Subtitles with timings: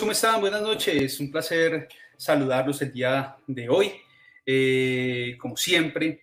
[0.00, 0.40] ¿cómo están?
[0.40, 1.20] Buenas noches.
[1.20, 3.92] Un placer saludarlos el día de hoy.
[4.46, 6.22] Eh, como siempre,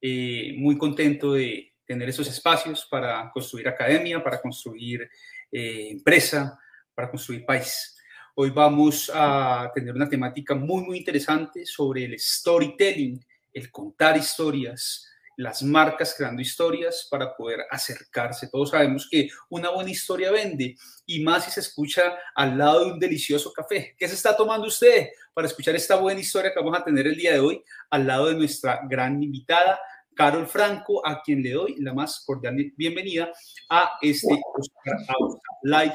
[0.00, 5.10] eh, muy contento de tener esos espacios para construir academia, para construir
[5.52, 6.58] eh, empresa,
[6.94, 7.98] para construir país.
[8.34, 13.22] Hoy vamos a tener una temática muy, muy interesante sobre el storytelling,
[13.52, 15.06] el contar historias,
[15.38, 18.48] las marcas creando historias para poder acercarse.
[18.50, 20.74] Todos sabemos que una buena historia vende
[21.06, 23.94] y más si se escucha al lado de un delicioso café.
[23.96, 27.14] ¿Qué se está tomando usted para escuchar esta buena historia que vamos a tener el
[27.14, 29.78] día de hoy al lado de nuestra gran invitada?
[30.12, 33.30] Carol Franco, a quien le doy la más cordial bienvenida
[33.70, 34.40] a este
[35.62, 35.94] Live.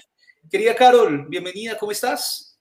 [0.49, 2.52] Querida Carol, bienvenida, ¿cómo estás?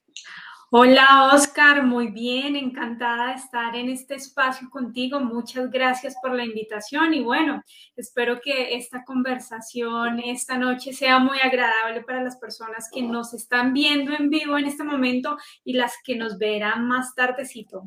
[0.75, 5.21] Hola Oscar, muy bien, encantada de estar en este espacio contigo.
[5.21, 7.63] Muchas gracias por la invitación y bueno,
[7.95, 13.75] espero que esta conversación esta noche sea muy agradable para las personas que nos están
[13.75, 17.83] viendo en vivo en este momento y las que nos verán más tardecito.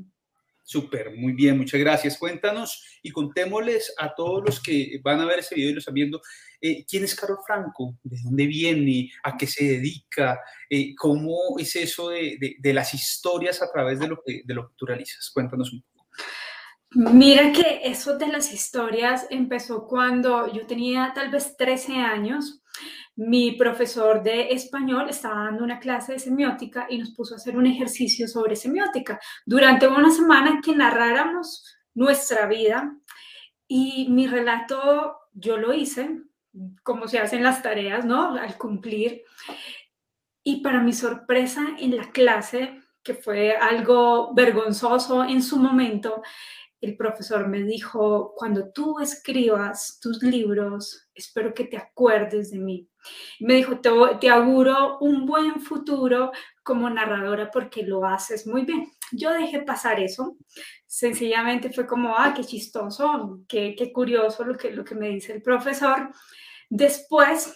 [0.67, 2.17] Súper, muy bien, muchas gracias.
[2.20, 5.94] Cuéntanos y contémosles a todos los que van a ver ese video y lo están
[5.95, 6.22] viendo,
[6.66, 7.97] eh, ¿quién es Carol Franco?
[8.03, 9.11] ¿De dónde viene?
[9.23, 10.39] ¿A qué se dedica?
[10.69, 14.73] Eh, ¿Cómo es eso de, las historias a través de lo, que, de lo que
[14.75, 15.30] tú realizas?
[15.31, 16.08] Cuéntanos un poco.
[16.91, 22.63] Mira que eso de las historias empezó cuando yo tenía tal vez 13 años
[23.16, 27.58] mi profesor de español estaba dando una clase de semiótica y nos puso a hacer
[27.58, 32.93] un ejercicio sobre semiótica durante una semana que narráramos nuestra vida
[33.67, 36.21] y mi relato yo lo hice
[36.84, 38.36] como se hacen las tareas, ¿no?
[38.36, 39.23] Al cumplir.
[40.44, 46.22] Y para mi sorpresa en la clase, que fue algo vergonzoso en su momento,
[46.81, 52.88] el profesor me dijo, cuando tú escribas tus libros, espero que te acuerdes de mí.
[53.39, 53.89] me dijo, te,
[54.20, 56.32] te auguro un buen futuro
[56.65, 58.92] como narradora porque lo haces muy bien.
[59.11, 60.36] Yo dejé pasar eso.
[60.87, 65.33] Sencillamente fue como, ah, qué chistoso, qué, qué curioso lo que, lo que me dice
[65.33, 66.09] el profesor.
[66.67, 67.55] Después,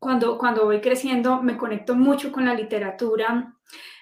[0.00, 3.54] cuando, cuando voy creciendo, me conecto mucho con la literatura,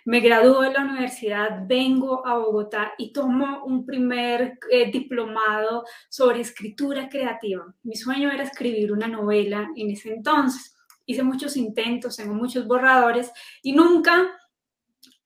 [0.06, 6.41] me gradúo de la universidad, vengo a Bogotá y tomo un primer eh, diplomado sobre
[6.41, 7.66] escritura creativa.
[7.82, 10.72] Mi sueño era escribir una novela en ese entonces.
[11.12, 13.31] Hice muchos intentos, tengo muchos borradores
[13.62, 14.31] y nunca,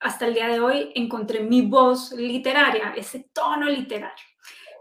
[0.01, 4.25] hasta el día de hoy, encontré mi voz literaria, ese tono literario.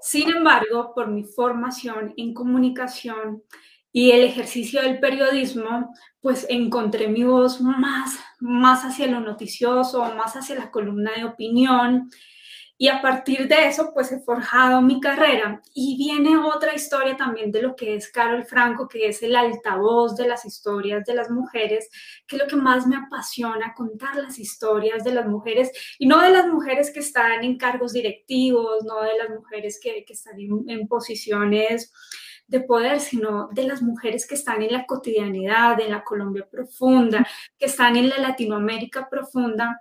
[0.01, 3.43] Sin embargo, por mi formación en comunicación,
[3.95, 10.35] y el ejercicio del periodismo, pues encontré mi voz más, más hacia lo noticioso, más
[10.35, 12.11] hacia la columna de opinión.
[12.77, 15.61] Y a partir de eso, pues he forjado mi carrera.
[15.73, 20.17] Y viene otra historia también de lo que es Carol Franco, que es el altavoz
[20.17, 21.89] de las historias de las mujeres,
[22.27, 26.21] que es lo que más me apasiona, contar las historias de las mujeres, y no
[26.21, 30.37] de las mujeres que están en cargos directivos, no de las mujeres que, que están
[30.37, 31.93] en, en posiciones
[32.47, 37.27] de poder, sino de las mujeres que están en la cotidianidad, en la Colombia profunda,
[37.57, 39.79] que están en la Latinoamérica profunda.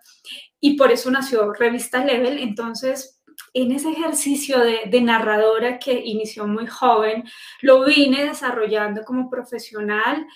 [0.60, 2.38] Y por eso nació Revista Level.
[2.38, 3.20] Entonces,
[3.52, 7.24] en ese ejercicio de, narradora que inició muy joven,
[7.60, 10.26] lo vine desarrollando como profesional,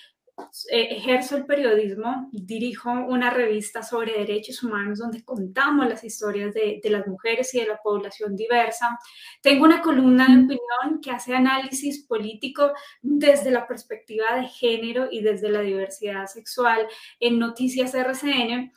[0.69, 6.89] ejerzo el periodismo, dirijo una revista sobre derechos humanos donde contamos las historias de, de,
[6.89, 8.97] las mujeres y de la población diversa.
[9.41, 15.21] Tengo una columna de opinión que hace análisis político desde la perspectiva de género y
[15.21, 16.87] desde la diversidad sexual
[17.19, 18.71] en Noticias RCN.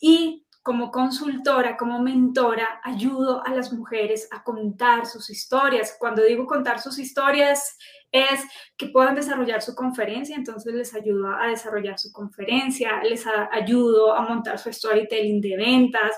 [0.00, 5.94] Y como consultora, como mentora, ayudo a las mujeres a contar sus historias.
[6.00, 7.76] Cuando digo contar sus historias,
[8.10, 8.40] es
[8.78, 14.22] que puedan desarrollar su conferencia, entonces les ayudo a desarrollar su conferencia, les ayudo a
[14.22, 16.16] montar su storytelling de ventas,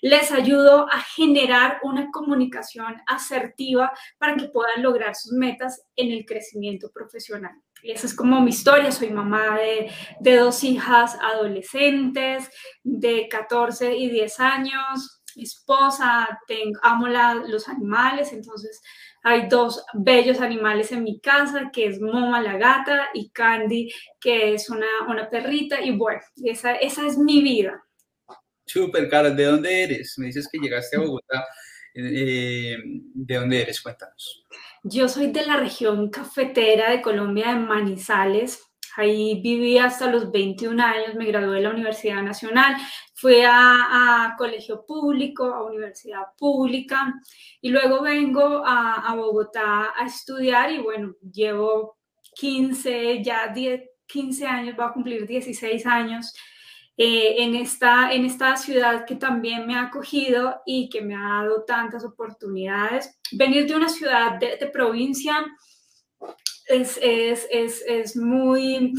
[0.00, 6.24] les ayudo a generar una comunicación asertiva para que puedan lograr sus metas en el
[6.24, 7.52] crecimiento profesional.
[7.84, 8.90] Esa es como mi historia.
[8.90, 9.90] Soy mamá de,
[10.20, 12.50] de dos hijas adolescentes
[12.82, 18.80] de 14 y 10 años, esposa, tengo, amo los animales, entonces
[19.22, 23.90] hay dos bellos animales en mi casa, que es Moma la gata y Candy,
[24.20, 25.80] que es una, una perrita.
[25.80, 27.82] Y bueno, esa, esa es mi vida.
[28.66, 29.36] Súper, Carol.
[29.36, 30.14] ¿De dónde eres?
[30.18, 31.44] Me dices que llegaste a Bogotá.
[31.94, 32.76] Eh,
[33.14, 33.80] ¿De dónde eres?
[33.80, 34.44] Cuéntanos.
[34.82, 38.62] Yo soy de la región cafetera de Colombia, de Manizales.
[38.96, 42.76] Ahí viví hasta los 21 años, me gradué de la Universidad Nacional,
[43.14, 47.12] fui a, colegio público, a universidad pública
[47.60, 51.98] y luego vengo a, a, Bogotá a estudiar y bueno, llevo
[52.36, 56.32] 15, ya 10, 15 años, voy a cumplir 16 años
[56.96, 61.42] eh, en, esta, en esta ciudad que también me ha acogido y que me ha
[61.42, 63.18] dado tantas oportunidades.
[63.32, 65.44] Venir de una ciudad de, provincia
[66.66, 68.92] es, es, es, es, muy,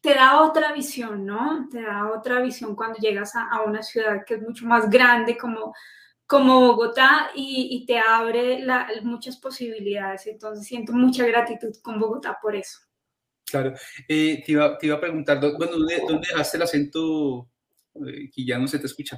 [0.00, 1.68] te da otra visión, ¿no?
[1.70, 5.36] Te da otra visión cuando llegas a, a una ciudad que es mucho más grande
[5.36, 5.74] como,
[6.26, 8.64] como Bogotá y, te abre
[9.02, 10.26] muchas posibilidades.
[10.26, 12.85] Entonces siento mucha gratitud con Bogotá por eso.
[13.46, 13.74] Claro.
[14.08, 17.48] Eh, te, iba, te, iba, a preguntar, bueno, ¿dónde, dónde dejaste el acento
[17.94, 19.16] eh, que ya no se te escucha?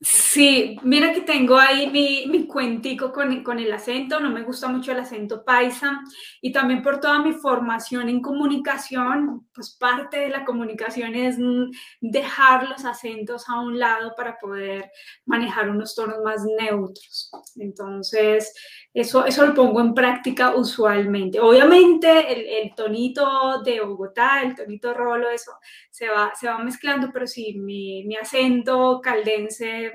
[0.00, 4.66] Sí, mira que tengo ahí mi, mi cuentico con, con, el acento, no me gusta
[4.66, 6.00] mucho el acento paisa
[6.40, 11.36] y también por toda mi formación en comunicación, pues parte de la comunicación es
[12.00, 14.90] dejar los acentos a un lado para poder
[15.26, 17.30] manejar unos tonos más neutros.
[17.56, 18.52] Entonces,
[18.94, 21.40] eso, eso lo pongo en práctica usualmente.
[21.40, 25.52] Obviamente el, el tonito de Bogotá, el tonito rolo, eso
[25.90, 29.92] se va, se va mezclando, pero sí, mi, mi acento caldense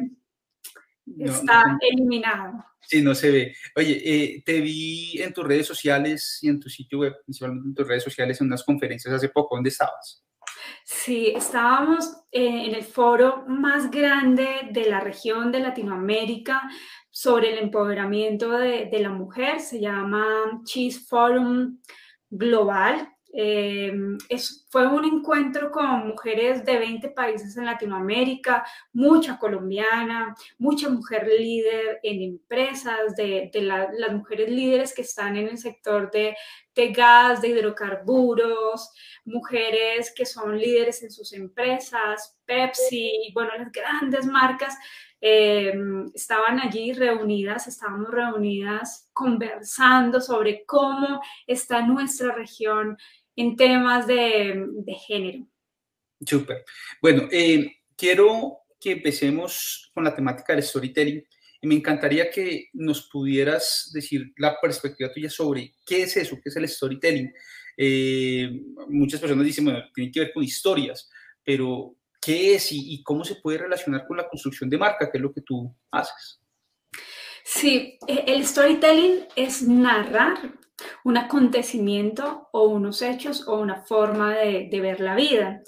[1.19, 2.65] está eliminado.
[2.81, 3.55] Sí, no se ve.
[3.75, 7.75] Oye, eh, te vi en tus redes sociales y en tu sitio web, principalmente en
[7.75, 9.55] tus redes sociales, en unas conferencias hace poco.
[9.55, 10.23] ¿Dónde estabas?
[10.83, 16.61] Sí, estábamos eh, en el foro más grande de la región de Latinoamérica
[17.17, 19.59] sobre el empoderamiento de, de la mujer.
[19.59, 21.79] Se llama Cheese Forum
[22.29, 23.93] Global eh,
[24.29, 31.27] es, fue un encuentro con mujeres de 20 países en Latinoamérica, mucha colombiana, mucha mujer
[31.27, 36.35] líder en empresas, de, de las mujeres líderes que están en el sector de,
[36.73, 38.91] de gas, de hidrocarburos,
[39.25, 44.75] mujeres que son líderes en sus empresas, Pepsi, bueno, las grandes marcas
[45.21, 45.73] eh,
[46.13, 52.97] estaban allí reunidas, estábamos reunidas conversando sobre cómo está nuestra región
[53.35, 55.47] en temas de, de género.
[56.25, 56.65] Súper.
[57.01, 61.23] Bueno, eh, quiero que empecemos con la temática del storytelling
[61.61, 66.49] y me encantaría que nos pudieras decir la perspectiva tuya sobre qué es eso, qué
[66.49, 67.33] es el storytelling.
[67.75, 71.09] Eh, muchas personas dicen, bueno, tiene que ver con historias,
[71.43, 71.96] pero
[72.27, 75.21] ¿qué es y, y, cómo se puede relacionar con la construcción de marca, que es
[75.21, 76.41] lo que tú haces?
[77.45, 80.37] Sí, e, el storytelling es narrar
[81.05, 85.61] un acontecimiento o unos hechos o una forma de, de ver la vida.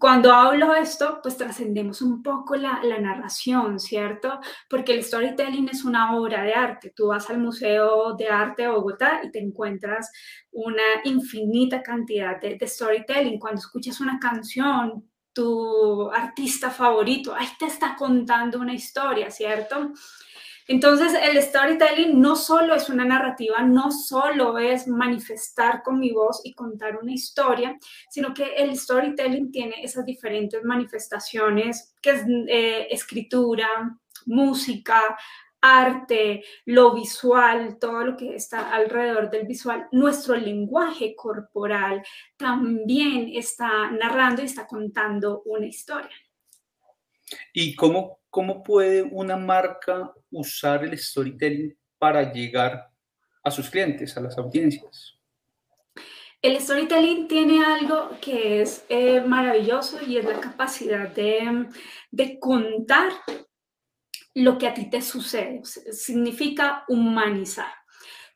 [0.00, 4.40] Cuando hablo esto, pues trascendemos un poco la, la, narración, ¿cierto?
[4.68, 6.92] Porque el storytelling es una obra de arte.
[6.96, 10.10] Tú vas al Museo de Arte de Bogotá y te encuentras
[10.50, 13.38] una infinita cantidad de, de storytelling.
[13.38, 19.92] Cuando escuchas una canción, tu artista favorito, ahí te está contando una historia, ¿cierto?
[20.68, 26.40] Entonces, el storytelling no solo es una narrativa, no solo es manifestar con mi voz
[26.44, 27.76] y contar una historia,
[28.08, 33.68] sino que el storytelling tiene esas diferentes manifestaciones, que es eh, escritura,
[34.26, 35.16] música,
[35.62, 42.02] arte, lo visual, todo lo que está alrededor del visual, nuestro lenguaje corporal
[42.36, 46.10] también está narrando y está contando una historia.
[47.52, 52.90] ¿Y cómo, cómo puede una marca usar el storytelling para llegar
[53.42, 55.18] a sus clientes, a las audiencias?
[56.42, 61.68] El storytelling tiene algo que es eh, maravilloso y es la capacidad de,
[62.10, 63.12] de contar
[64.34, 65.62] lo que a ti te sucede.
[65.64, 67.72] Significa humanizar.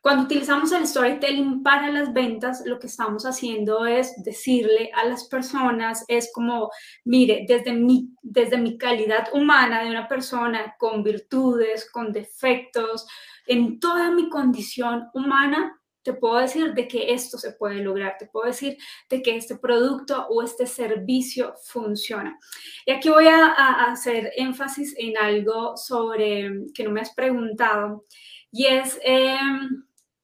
[0.01, 5.25] Cuando utilizamos el storytelling para las ventas, lo que estamos haciendo es decirle a las
[5.25, 6.69] personas, es como,
[7.03, 13.05] mire, desde mi, desde mi calidad humana de una persona con virtudes, con defectos,
[13.47, 15.76] en toda mi condición humana,
[16.07, 18.77] te puedo decir de que esto se puede lograr, te puedo decir
[19.09, 22.39] de que este producto o este servicio funciona.
[22.85, 28.05] Y aquí voy a, a hacer énfasis en algo sobre que no me has preguntado
[28.51, 28.97] y es...
[29.03, 29.37] Eh,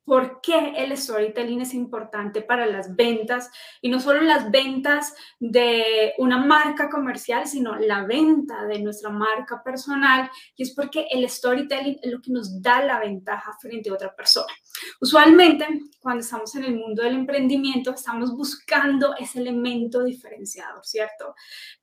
[0.05, 3.49] por qué el storytelling es importante para las ventas
[3.81, 9.63] y no solo las ventas de una marca comercial, sino la venta de nuestra marca
[9.63, 13.93] personal y es porque el storytelling es lo que nos da la ventaja frente a
[13.93, 14.53] otra persona.
[14.99, 15.65] Usualmente,
[15.99, 21.35] cuando estamos en el mundo del emprendimiento, estamos buscando ese elemento diferenciador, ¿cierto?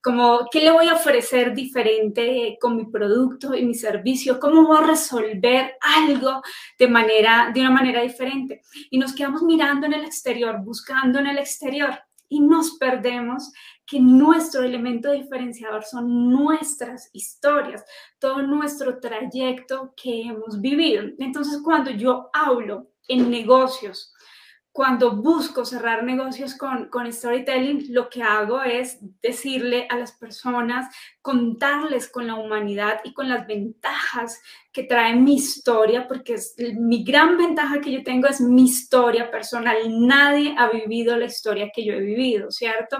[0.02, 4.38] Como, ¿qué le voy a ofrecer diferente con mi producto y mi servicio?
[4.38, 6.42] ¿Cómo voy a resolver algo
[6.78, 8.62] de, manera, de una manera diferente?
[8.90, 11.98] Y nos quedamos mirando en el exterior, buscando en el exterior
[12.30, 13.52] y nos perdemos
[13.84, 17.84] que nuestro elemento diferenciador son nuestras historias,
[18.18, 21.02] todo nuestro trayecto que hemos vivido.
[21.18, 24.14] Entonces, cuando yo hablo en negocios
[24.72, 30.94] cuando busco cerrar negocios con, con, storytelling, lo que hago es decirle a las personas,
[31.20, 34.40] contarles con la humanidad y con las ventajas
[34.72, 39.28] que trae mi historia, porque es, mi gran ventaja que yo tengo es mi historia
[39.28, 39.76] personal.
[39.88, 42.96] Nadie ha vivido la historia que yo he vivido, ¿cierto?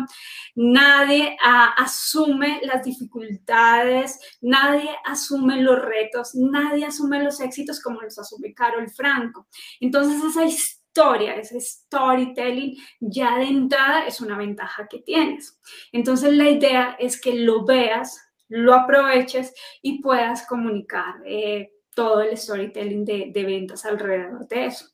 [0.56, 1.36] Nadie
[1.76, 8.90] asume las dificultades, nadie asume los retos, nadie asume los éxitos como los asume Carol
[8.90, 9.46] Franco.
[9.78, 15.60] Entonces, esa historia historia, ese storytelling, ya de entrada es una ventaja que tienes.
[15.92, 22.36] Entonces la idea es que lo veas, lo aproveches y puedas comunicar eh, todo el
[22.36, 24.86] storytelling de, de ventas alrededor de eso.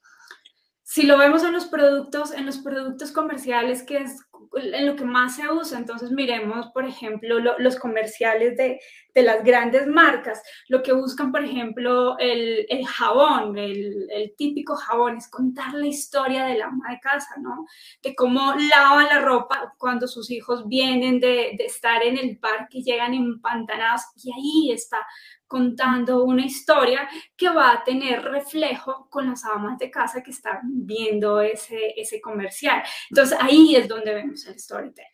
[0.88, 4.20] Si lo vemos en los productos, en los productos comerciales, que es
[4.54, 5.78] en lo que más se usa.
[5.78, 8.80] Entonces, miremos, por ejemplo, los comerciales de,
[9.12, 10.40] de, las grandes marcas.
[10.68, 15.88] Lo que buscan, por ejemplo, el, el jabón, el, el, típico jabón, es contar la
[15.88, 17.66] historia del ama de casa, ¿no?
[18.00, 22.78] De cómo lava la ropa cuando sus hijos vienen de, de estar en el parque
[22.78, 24.02] y llegan empantanados.
[24.22, 24.98] Y ahí está
[25.46, 30.60] contando una historia que va a tener reflejo con las amas de casa que están
[30.64, 32.82] viendo ese, ese comercial.
[33.10, 35.10] Entonces ahí es donde vemos el storytelling.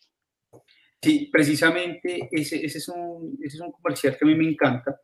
[1.02, 5.00] Sí, precisamente ese, ese, es, un, ese es un comercial que a mí me encanta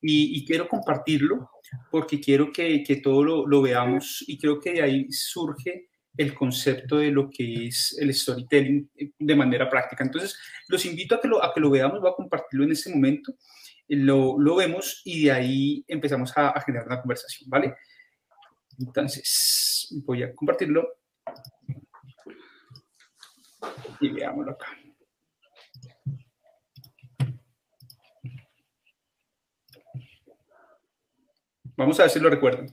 [0.00, 1.50] y, quiero compartirlo
[1.90, 6.34] porque quiero que, que todo lo, lo, veamos y creo que de ahí surge el
[6.34, 10.04] concepto de lo que es el storytelling de manera práctica.
[10.04, 12.90] Entonces, los invito a que lo, a que lo veamos, voy a compartirlo en este
[12.90, 13.34] momento
[13.96, 17.74] lo, lo vemos y de ahí empezamos a, a, generar una conversación, ¿vale?
[18.78, 20.88] Entonces, voy a compartirlo
[24.00, 24.66] y veámoslo acá.
[31.76, 32.66] Vamos a ver si lo recuerdan.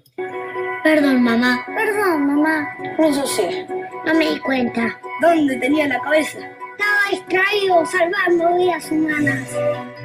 [0.83, 1.65] Perdón, mamá.
[1.65, 2.67] Perdón, mamá.
[2.99, 3.65] No sé.
[4.05, 4.99] No me di cuenta.
[5.21, 6.57] ¿Dónde tenía la cabeza?
[7.11, 9.49] distraído salvando vidas humanas,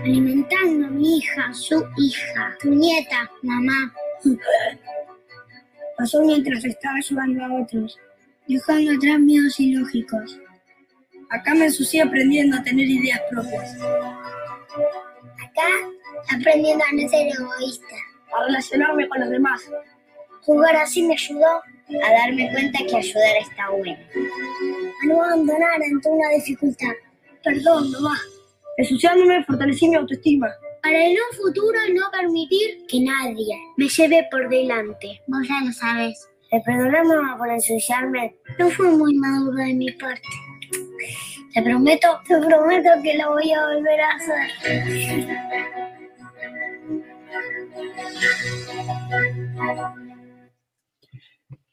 [0.03, 3.95] alimentando a mi hija, su hija, tu nieta, mamá.
[5.97, 7.99] Pasó mientras estaba ayudando a otros,
[8.49, 10.39] dejando atrás miedos ilógicos.
[11.31, 13.77] Acá me ensucié aprendiendo a tener ideas propias.
[13.81, 15.69] Acá
[16.37, 17.97] aprendiendo a no ser egoísta.
[18.37, 19.63] A relacionarme con los demás.
[20.43, 21.63] Jugar así me ayudó
[22.03, 23.99] a darme cuenta que ayudar está bueno.
[25.03, 26.93] A no abandonar ante una dificultad.
[27.45, 28.19] Perdón, mamá.
[28.77, 30.49] Ensuciándome fortalecí mi autoestima.
[30.83, 35.21] Para en un futuro no permitir que nadie me lleve por delante.
[35.27, 36.29] Vos ya lo sabes.
[36.51, 38.35] Le perdoné mamá por ensuciarme.
[38.59, 40.29] No fue muy maduro de mi parte.
[41.55, 44.51] Te prometo, te prometo que lo voy a volver a hacer.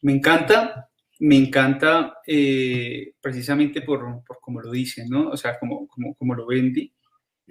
[0.01, 0.88] Me encanta,
[1.19, 5.29] me encanta eh, precisamente por, por como lo dicen, ¿no?
[5.29, 6.93] O sea, como, como, como lo vendí.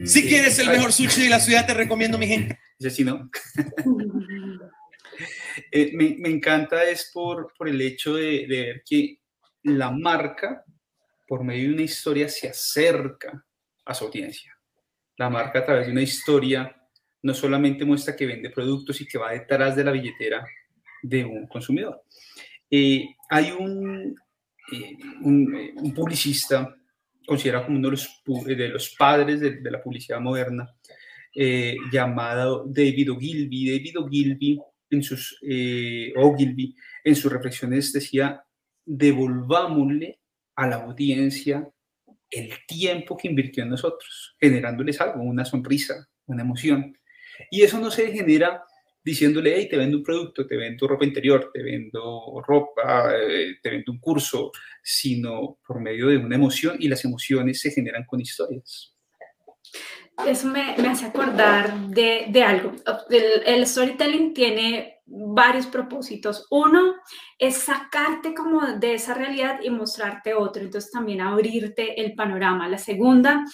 [0.04, 2.58] Si quieres el mejor sushi de la ciudad, te recomiendo, mi gente.
[2.78, 3.28] Ese sí, ¿no?
[5.72, 9.20] eh, me, me, encanta es por, por el hecho de, de, ver que
[9.64, 10.64] la marca,
[11.26, 13.44] por medio de una historia, se acerca
[13.84, 14.56] a su audiencia.
[15.16, 16.75] La marca a través de una historia
[17.22, 20.46] no solamente muestra que vende productos y que va detrás de la billetera
[21.02, 22.02] de un consumidor.
[22.70, 24.14] Eh, hay un,
[24.72, 26.75] eh, eh, un, publicista,
[27.26, 30.68] considerado como uno de los, padres de, la publicidad moderna,
[31.92, 33.70] llamado David Ogilvy.
[33.70, 34.58] David Ogilvy
[34.90, 35.38] en sus,
[36.16, 38.42] Ogilvy, en sus reflexiones decía,
[38.84, 40.20] devolvámosle
[40.56, 41.68] a la audiencia
[42.30, 46.96] el tiempo que invirtió en nosotros, generándoles algo, una sonrisa, una emoción.
[47.50, 48.62] Y eso no se genera
[49.08, 53.70] diciéndole, hey, te vendo un producto, te vendo ropa interior, te vendo ropa, eh, te
[53.70, 58.20] vendo un curso, sino por medio de una emoción y las emociones se generan con
[58.20, 58.94] historias.
[60.26, 62.72] Eso me, me hace acordar de, de algo.
[63.08, 66.46] El, el, storytelling tiene varios propósitos.
[66.50, 66.96] Uno
[67.38, 72.68] es sacarte como de esa realidad y mostrarte otro, entonces también abrirte el panorama.
[72.68, 73.44] La segunda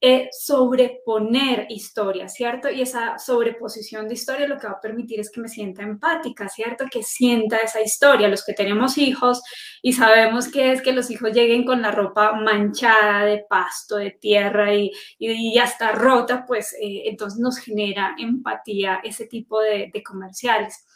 [0.00, 2.68] eh, sobreponer historia, ¿cierto?
[2.70, 6.48] Y esa sobreposición de historia lo que va a permitir es que me sienta empática,
[6.48, 6.84] ¿cierto?
[6.90, 8.28] Que sienta esa historia.
[8.28, 9.42] Los que tenemos hijos
[9.82, 14.10] y sabemos que es que los hijos lleguen con la ropa manchada de pasto, de
[14.10, 20.86] tierra y, y, hasta rota, pues eh, entonces nos genera empatía ese tipo de comerciales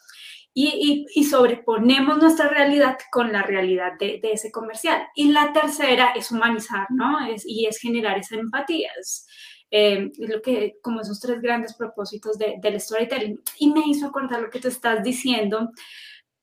[0.52, 5.06] y, y, y, sobreponemos nuestra realidad con la realidad de, de, ese comercial.
[5.14, 7.24] Y la tercera es humanizar, ¿no?
[7.26, 8.90] Es, y es generar esa empatía.
[8.98, 9.26] Es,
[9.70, 13.40] eh, lo que, como esos tres grandes propósitos de, del storytelling.
[13.58, 15.70] Y me hizo acordar lo que tú estás diciendo,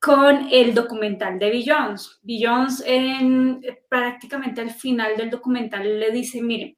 [0.00, 2.10] con el documental de Beyoncé.
[2.22, 6.76] Beyoncé en, prácticamente al final del documental le dice, miren,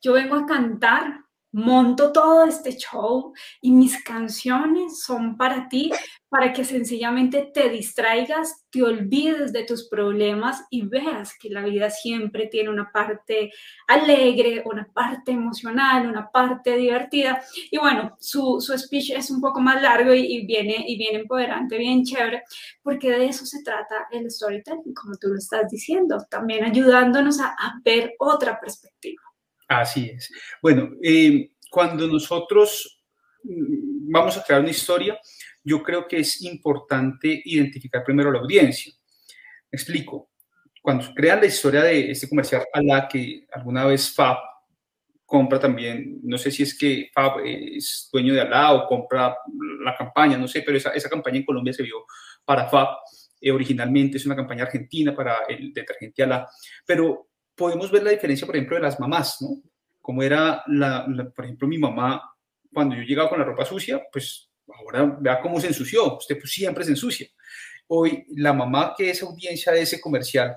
[0.00, 1.20] yo vengo a cantar
[1.52, 5.92] monto todo este show y mis canciones son para ti,
[6.28, 11.90] para que sencillamente te distraigas, te olvides de tus problemas y veas que la vida
[11.90, 13.52] siempre tiene una parte
[13.86, 17.42] alegre, una parte emocional, una parte divertida.
[17.70, 22.02] Y bueno, su, speech es un poco más largo y, viene, y viene empoderante, bien
[22.02, 22.44] chévere,
[22.82, 27.54] porque de eso se trata el storytelling, como tú lo estás diciendo, también ayudándonos a
[27.84, 29.31] ver otra perspectiva.
[29.80, 30.30] Así es.
[30.60, 33.02] Bueno, eh, cuando nosotros
[33.42, 35.18] mm, vamos a crear una historia,
[35.64, 38.92] yo creo que es importante identificar primero la audiencia.
[39.70, 40.30] Me explico.
[40.82, 44.38] Cuando crean la historia de este comercial a la que alguna vez Fab
[45.24, 49.34] compra también, no sé si es que Fab es dueño de Alá o compra
[49.84, 52.04] la campaña, no sé, pero esa, esa campaña en Colombia se vio
[52.44, 52.88] para Fab.
[53.40, 56.48] Eh, originalmente es una campaña argentina para el detergente Alá,
[56.84, 59.62] pero podemos ver la diferencia, por ejemplo, de las mamás, ¿no?
[60.02, 62.20] como era, la, por ejemplo, mi mamá,
[62.72, 66.52] cuando yo llegaba con la ropa sucia, pues ahora vea cómo se ensució, usted pues
[66.52, 67.28] siempre se ensucia.
[67.86, 70.56] Hoy la mamá que es audiencia de ese comercial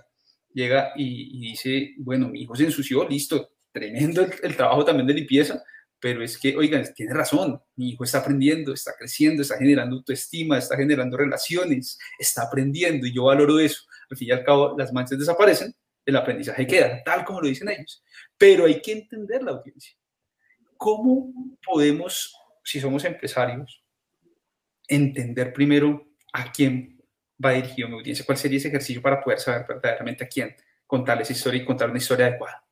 [0.52, 5.62] llega y, dice, bueno, mi hijo se ensució, listo, tremendo el, trabajo también de limpieza,
[6.00, 10.58] pero es que, oigan, tiene razón, mi hijo está aprendiendo, está creciendo, está generando autoestima,
[10.58, 13.84] está generando relaciones, está aprendiendo y yo valoro eso.
[14.10, 15.75] Al fin y al cabo, las manchas desaparecen,
[16.06, 18.04] el aprendizaje queda, tal como lo dicen ellos.
[18.38, 19.98] Pero hay que entender la audiencia.
[20.78, 21.34] ¿Cómo
[21.66, 23.84] podemos, si somos empresarios,
[24.88, 27.02] entender primero a quién
[27.44, 28.26] va dirigido mi audiencia?
[28.26, 31.90] ¿Cuál sería ese ejercicio para poder saber verdaderamente a quién contar esa historia y contar
[31.90, 32.64] una historia adecuada?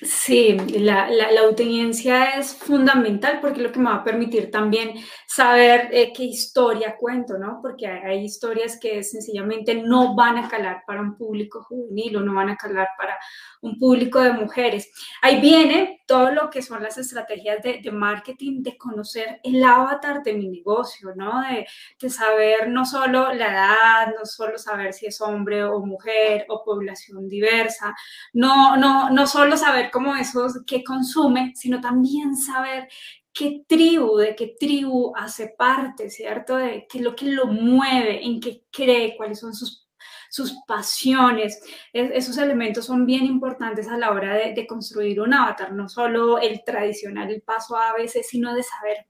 [0.00, 1.08] Sí, la,
[1.40, 4.92] audiencia es fundamental porque lo que me va a permitir también
[5.26, 7.58] saber eh, qué historia cuento, ¿no?
[7.60, 12.34] Porque hay, historias que sencillamente no van a calar para un público juvenil o no
[12.34, 13.18] van a calar para
[13.60, 14.88] un público de mujeres.
[15.20, 20.32] Ahí viene todo lo que son las estrategias de, marketing, de conocer el avatar de
[20.32, 21.42] mi negocio, ¿no?
[21.42, 21.66] De,
[22.08, 27.28] saber no solo la edad, no solo saber si es hombre o mujer o población
[27.28, 27.94] diversa,
[28.32, 32.88] no, no, no solo saber cómo esos que consume, sino también saber
[33.34, 36.56] qué tribu, de qué tribu hace parte, ¿cierto?
[36.56, 39.87] De qué es lo que lo mueve, en qué cree, cuáles son sus
[40.30, 41.60] sus pasiones.
[41.92, 46.62] esos elementos son bien importantes a la hora de, construir un avatar, no solo el
[46.64, 49.06] tradicional, el paso a veces, sino de saber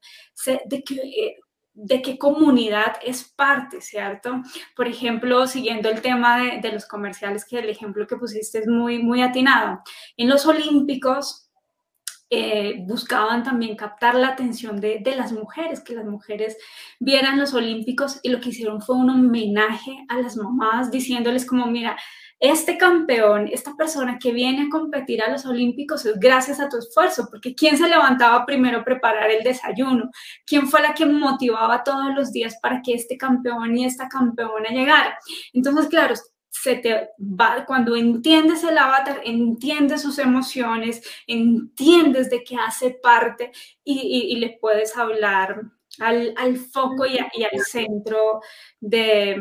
[0.66, 1.36] de qué, eh,
[1.74, 4.42] de qué comunidad es parte, ¿cierto?
[4.76, 8.66] Por ejemplo, siguiendo el tema de, de, los comerciales, que el ejemplo que pusiste es
[8.66, 9.80] muy, muy atinado.
[10.16, 11.47] En los Olímpicos,
[12.30, 16.58] eh, buscaban también captar la atención de, las mujeres, que las mujeres
[16.98, 21.66] vieran los Olímpicos y lo que hicieron fue un homenaje a las mamás diciéndoles como,
[21.66, 21.96] mira,
[22.40, 26.78] este campeón, esta persona que viene a competir a los Olímpicos es gracias a tu
[26.78, 30.10] esfuerzo, porque ¿quién se levantaba primero a preparar el desayuno?
[30.46, 34.68] ¿Quién fue la que motivaba todos los días para que este campeón y esta campeona
[34.68, 35.18] llegara?
[35.52, 36.14] Entonces, claro,
[36.62, 43.52] se te va, cuando entiendes el avatar, entiendes sus emociones, entiendes de qué hace parte
[43.84, 45.62] y, le puedes hablar
[46.00, 48.40] al, foco y, al centro
[48.80, 49.36] de,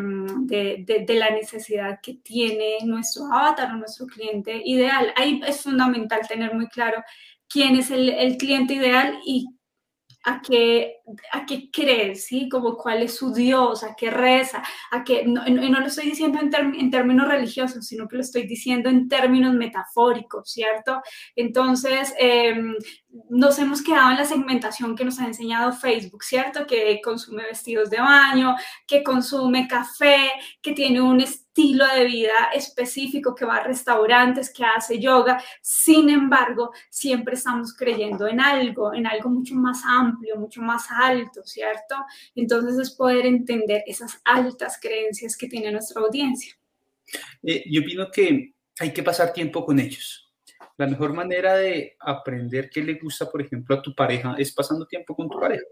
[0.45, 5.13] de, la necesidad que tiene nuestro avatar o nuestro cliente ideal.
[5.15, 7.03] Ahí es fundamental tener muy claro
[7.49, 9.47] quién es el, el cliente ideal y
[10.27, 10.97] a qué,
[11.31, 12.49] a qué cree, ¿sí?
[12.49, 14.61] Como cuál es su Dios, a qué reza,
[14.91, 18.45] a qué, no, no lo estoy diciendo en, en, términos religiosos, sino que lo estoy
[18.45, 21.01] diciendo en términos metafóricos, ¿cierto?
[21.33, 22.75] Entonces, em,
[23.29, 26.67] nos hemos quedado en la segmentación que nos ha enseñado Facebook, ¿cierto?
[26.67, 28.53] Que consume vestidos de baño,
[28.85, 30.29] que consume café,
[30.61, 35.41] que tiene un estilo de vida específico, que va a restaurantes, que hace yoga.
[35.62, 41.41] Sin embargo, siempre estamos creyendo en algo, en algo mucho más amplio, mucho más alto,
[41.46, 41.96] ¿cierto?
[42.36, 46.54] Entonces es poder entender esas altas creencias que tiene nuestra audiencia.
[47.43, 50.28] Eh, yo opino que hay que pasar tiempo con ellos
[50.78, 54.86] la mejor manera de aprender qué le gusta, por ejemplo, a tu pareja es pasando
[54.86, 55.63] tiempo con tu pareja.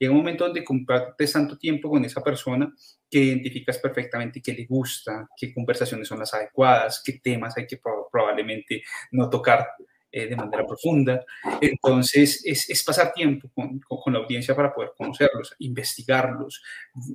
[0.00, 2.74] Llega un momento donde compartes tanto tiempo con esa persona
[3.10, 7.78] que identificas perfectamente qué le gusta, qué conversaciones son las adecuadas, qué temas hay que
[8.10, 8.82] probablemente
[9.12, 9.66] no tocar
[10.10, 11.24] eh, de manera profunda.
[11.60, 16.62] Entonces, es, pasar tiempo con, la audiencia para poder conocerlos, investigarlos,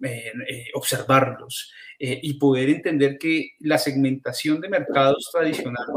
[0.03, 5.87] eh, eh, observarlos y poder entender que la segmentación de mercados tradicional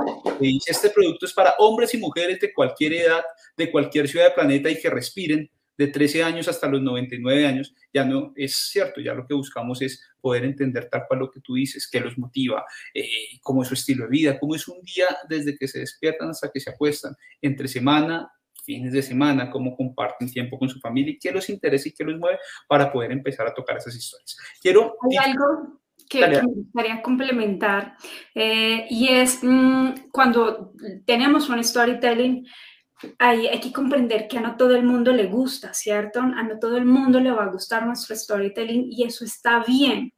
[0.40, 3.22] dice este producto es para hombres y mujeres de cualquier edad,
[3.56, 7.74] de cualquier ciudad del planeta y que respiren, de 13 años hasta los 99 años,
[7.94, 11.40] ya no es cierto, ya lo que buscamos es poder entender tal cual lo que
[11.40, 13.08] tú dices, qué los motiva, eh,
[13.40, 16.50] cómo es su estilo de vida, cómo es un día desde que se despiertan hasta
[16.50, 18.30] que se acuestan, entre semana,
[18.64, 22.04] fines de semana, cómo comparten tiempo con su familia y qué los interesa y qué
[22.04, 24.36] los mueve para poder empezar a tocar esas historias.
[24.60, 24.96] Quiero...
[25.08, 27.96] Hay algo que, me gustaría complementar
[28.34, 30.72] eh, y es mm, cuando
[31.06, 32.46] tenemos un storytelling,
[33.18, 36.20] hay, que comprender que a no todo el mundo le gusta, ¿cierto?
[36.20, 40.12] A no todo el mundo le va a gustar nuestro storytelling y eso está bien.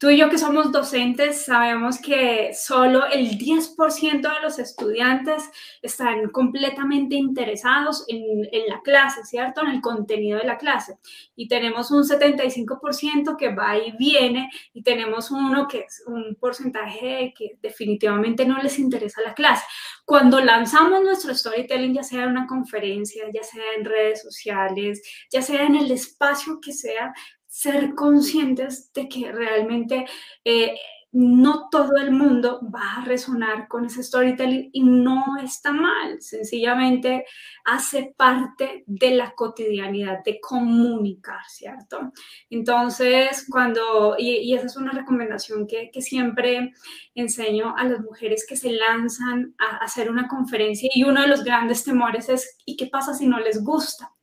[0.00, 5.50] Tú y yo que somos docentes sabemos que solo el 10% de los estudiantes
[5.82, 9.60] están completamente interesados en, en, la clase, ¿cierto?
[9.60, 10.96] En el contenido de la clase.
[11.36, 17.34] Y tenemos un 75% que va y viene y tenemos uno que es un porcentaje
[17.36, 19.66] que definitivamente no les interesa la clase.
[20.06, 25.42] Cuando lanzamos nuestro storytelling, ya sea en una conferencia, ya sea en redes sociales, ya
[25.42, 27.12] sea en el espacio que sea,
[27.50, 30.06] ser conscientes de que realmente
[30.44, 30.76] eh,
[31.12, 37.24] no todo el mundo va a resonar con ese storytelling y no está mal, sencillamente
[37.64, 42.12] hace parte de la cotidianidad de comunicar, ¿cierto?
[42.48, 46.72] Entonces, cuando, y, esa es una recomendación que, que, siempre
[47.16, 51.42] enseño a las mujeres que se lanzan a hacer una conferencia y uno de los
[51.42, 54.14] grandes temores es, ¿y qué pasa si no les gusta?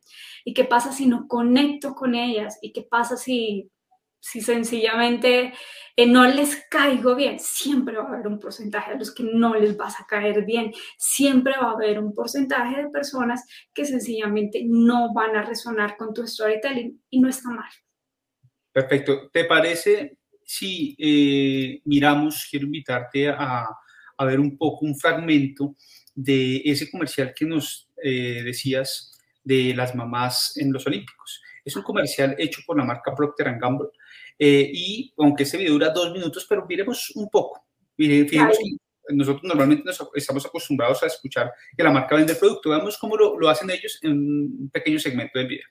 [0.47, 2.57] ¿Y qué pasa si no conecto con ellas?
[2.62, 3.69] ¿Y qué pasa si,
[4.21, 5.51] si sencillamente
[5.97, 7.38] eh, no les caigo bien?
[7.38, 10.71] Siempre va a haber un porcentaje de los que no les vas a caer bien.
[10.97, 16.13] Siempre va a haber un porcentaje de personas que sencillamente no van a resonar con
[16.13, 17.69] tu storytelling y no está mal.
[18.71, 19.29] Perfecto.
[19.29, 23.67] ¿Te parece si eh, miramos, quiero invitarte a,
[24.17, 25.75] a, ver un poco un fragmento
[26.15, 29.16] de ese comercial que nos eh, decías
[29.47, 31.41] de las mamás en los Olímpicos.
[31.63, 33.88] Es un comercial hecho por la marca Procter Gamble
[34.38, 37.65] eh, y aunque este video dura dos minutos, pero miremos un poco.
[37.95, 38.27] Que
[39.10, 42.69] nosotros normalmente nos, estamos acostumbrados a escuchar que la marca vende el producto.
[42.69, 45.67] Veamos cómo lo, lo hacen ellos en un pequeño segmento del video.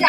[0.00, 0.06] 要，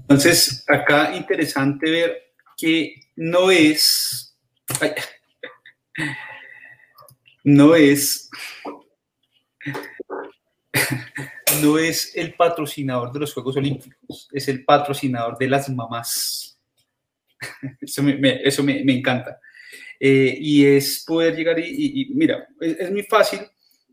[0.00, 4.36] Entonces, acá interesante ver que no es,
[7.44, 8.30] no es,
[11.62, 16.58] no es el patrocinador de los Juegos Olímpicos, es el patrocinador de las mamás.
[17.80, 19.40] Eso me, eso me, me encanta.
[20.02, 23.40] Eh, y es poder llegar y, mira, es, muy fácil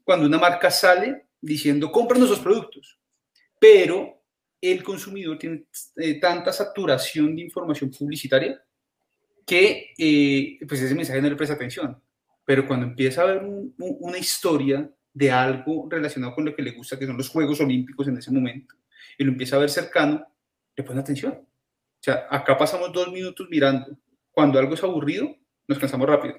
[0.05, 2.99] cuando una marca sale diciendo, compra nuestros productos,
[3.59, 4.23] pero
[4.61, 5.65] el consumidor tiene
[5.97, 8.61] eh, tanta saturación de información publicitaria
[9.45, 12.01] que eh, pues ese mensaje no le presta atención.
[12.43, 16.97] Pero cuando empieza a un, una historia de algo relacionado con lo que le gusta,
[16.97, 18.75] que son los Juegos Olímpicos en ese momento,
[19.17, 20.25] y lo empieza a ver cercano,
[20.75, 21.33] le ponen atención.
[21.33, 23.97] O sea, acá pasamos dos minutos mirando.
[24.31, 25.35] Cuando algo es aburrido,
[25.67, 26.35] nos cansamos rápido.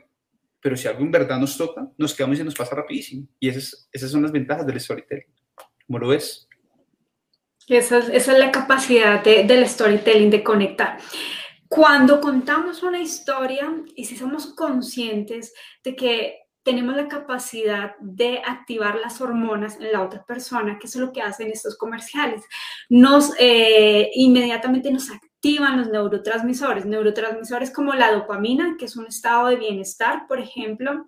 [0.60, 3.26] Pero si algo en verdad nos toca, nos quedamos y nos pasa rapidísimo.
[3.38, 5.32] Y esas, esas son las ventajas del storytelling.
[5.86, 6.48] ¿Cómo lo ves?
[7.68, 10.98] Esa es, esa es la capacidad de, del storytelling, de conectar.
[11.68, 15.52] Cuando contamos una historia y si somos conscientes
[15.84, 20.96] de que tenemos la capacidad de activar las hormonas en la otra persona, que es
[20.96, 22.44] lo que hacen estos comerciales.
[22.90, 29.48] Nos eh, inmediatamente nos activan los neurotransmisores, neurotransmisores como la dopamina, que es un estado
[29.48, 31.06] de bienestar, por ejemplo,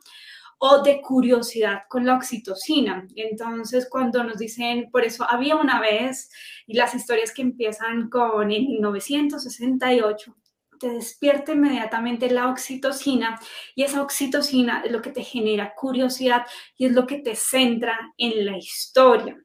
[0.58, 3.06] o de curiosidad con la oxitocina.
[3.16, 6.30] Entonces, cuando nos dicen, por eso había una vez,
[6.66, 10.36] y las historias que empiezan con en 1968,
[10.78, 13.38] te despierta inmediatamente la oxitocina
[13.74, 18.14] y esa oxitocina es lo que te genera curiosidad y es lo que te centra
[18.16, 19.38] en la historia.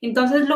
[0.00, 0.46] Entonces,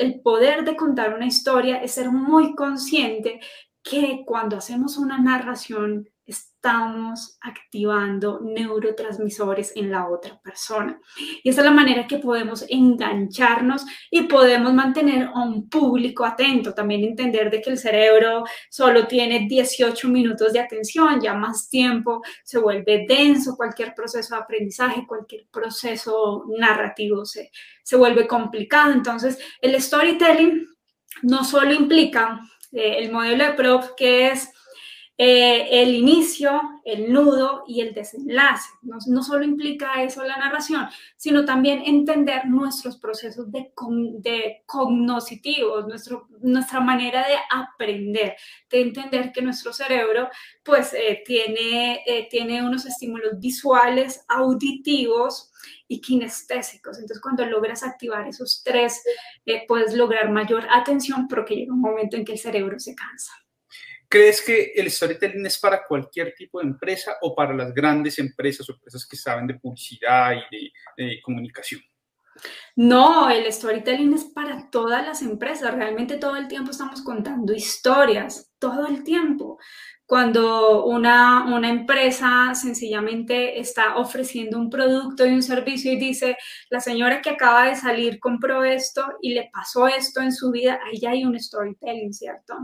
[0.00, 3.40] el poder de contar una historia es ser muy consciente
[3.82, 11.00] que cuando hacemos una narración estamos activando neurotransmisores en la otra persona.
[11.42, 16.74] Y esa es la manera que podemos engancharnos y podemos mantener a un público atento.
[16.74, 22.20] También entender de que el cerebro solo tiene 18 minutos de atención, ya más tiempo
[22.44, 27.50] se vuelve denso, cualquier proceso de aprendizaje, cualquier proceso narrativo se,
[27.82, 28.92] se vuelve complicado.
[28.92, 30.66] Entonces, el storytelling
[31.22, 32.40] no solo implica
[32.72, 34.52] eh, el modelo de prop que es
[35.22, 38.70] eh, el inicio, el nudo y el desenlace.
[38.80, 43.70] No, solo implica eso la narración, sino también entender nuestros procesos de,
[44.20, 48.34] de cognoscitivos, nuestro, nuestra manera de aprender,
[48.70, 50.30] de entender que nuestro cerebro
[50.64, 55.52] pues eh, tiene, eh, tiene unos estímulos visuales, auditivos
[55.86, 56.96] y kinestésicos.
[56.96, 59.02] Entonces, cuando logras activar esos tres,
[59.68, 63.34] puedes lograr mayor atención, porque llega un momento en que el cerebro se cansa.
[64.12, 68.68] ¿Crees que el storytelling es para cualquier tipo de empresa o para las grandes empresas
[68.68, 71.80] o empresas que saben de publicidad y de, comunicación?
[72.74, 75.72] No, el storytelling es para todas las empresas.
[75.72, 79.60] Realmente todo el tiempo estamos contando historias, todo el tiempo
[80.10, 86.36] cuando una, una, empresa sencillamente está ofreciendo un producto y un servicio y dice,
[86.68, 90.80] la señora que acaba de salir compró esto y le pasó esto en su vida,
[90.84, 92.54] ahí hay un storytelling, ¿cierto?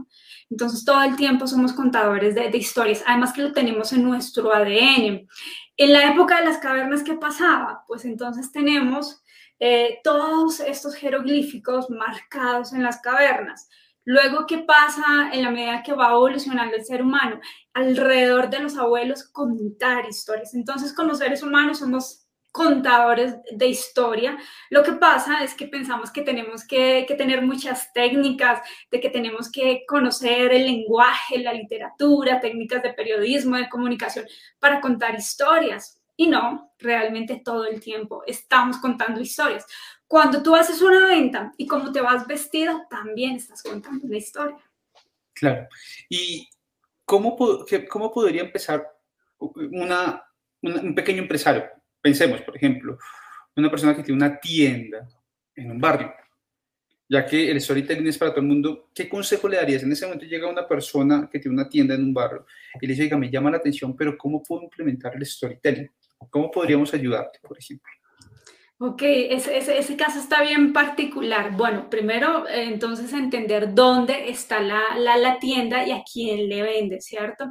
[0.50, 4.52] Entonces todo el tiempo somos contadores de, de historias, además que lo tenemos en nuestro
[4.52, 5.28] ADN.
[5.76, 7.84] En la época de las cavernas, ¿qué pasaba?
[7.86, 9.22] Pues entonces tenemos
[9.60, 13.68] eh, todos estos jeroglíficos marcados en las cavernas
[14.06, 17.40] Luego, ¿qué pasa en la medida que va evolucionando el ser humano?
[17.74, 20.54] Alrededor de los abuelos, contar historias.
[20.54, 24.38] Entonces, con los seres humanos somos contadores de historia.
[24.70, 29.10] Lo que pasa es que pensamos que tenemos que, que, tener muchas técnicas, de que
[29.10, 34.24] tenemos que conocer el lenguaje, la literatura, técnicas de periodismo, de comunicación
[34.60, 36.00] para contar historias.
[36.16, 39.66] Y no, realmente todo el tiempo estamos contando historias.
[40.08, 44.58] Cuando tú haces una venta y como te vas vestido, también estás contando una historia.
[45.34, 45.68] Claro.
[46.08, 46.48] ¿Y
[47.04, 47.36] cómo,
[47.88, 48.86] cómo podría empezar
[49.38, 50.22] una,
[50.62, 51.64] un pequeño empresario?
[52.00, 52.98] Pensemos, por ejemplo,
[53.56, 55.08] una persona que tiene una tienda
[55.54, 56.12] en un barrio,
[57.08, 59.82] ya que el storytelling es para todo el mundo, ¿qué consejo le darías?
[59.82, 62.46] En ese momento llega una persona que tiene una tienda en un barrio
[62.80, 65.90] y le dice, oiga, me llama la atención, pero ¿cómo puedo implementar el storytelling?
[66.30, 67.90] ¿Cómo podríamos ayudarte, por ejemplo?
[68.78, 71.52] Ok, ese, ese, caso está bien particular.
[71.56, 77.00] Bueno, primero eh, entonces entender dónde está la, la, tienda y a quién le vende,
[77.00, 77.46] ¿cierto?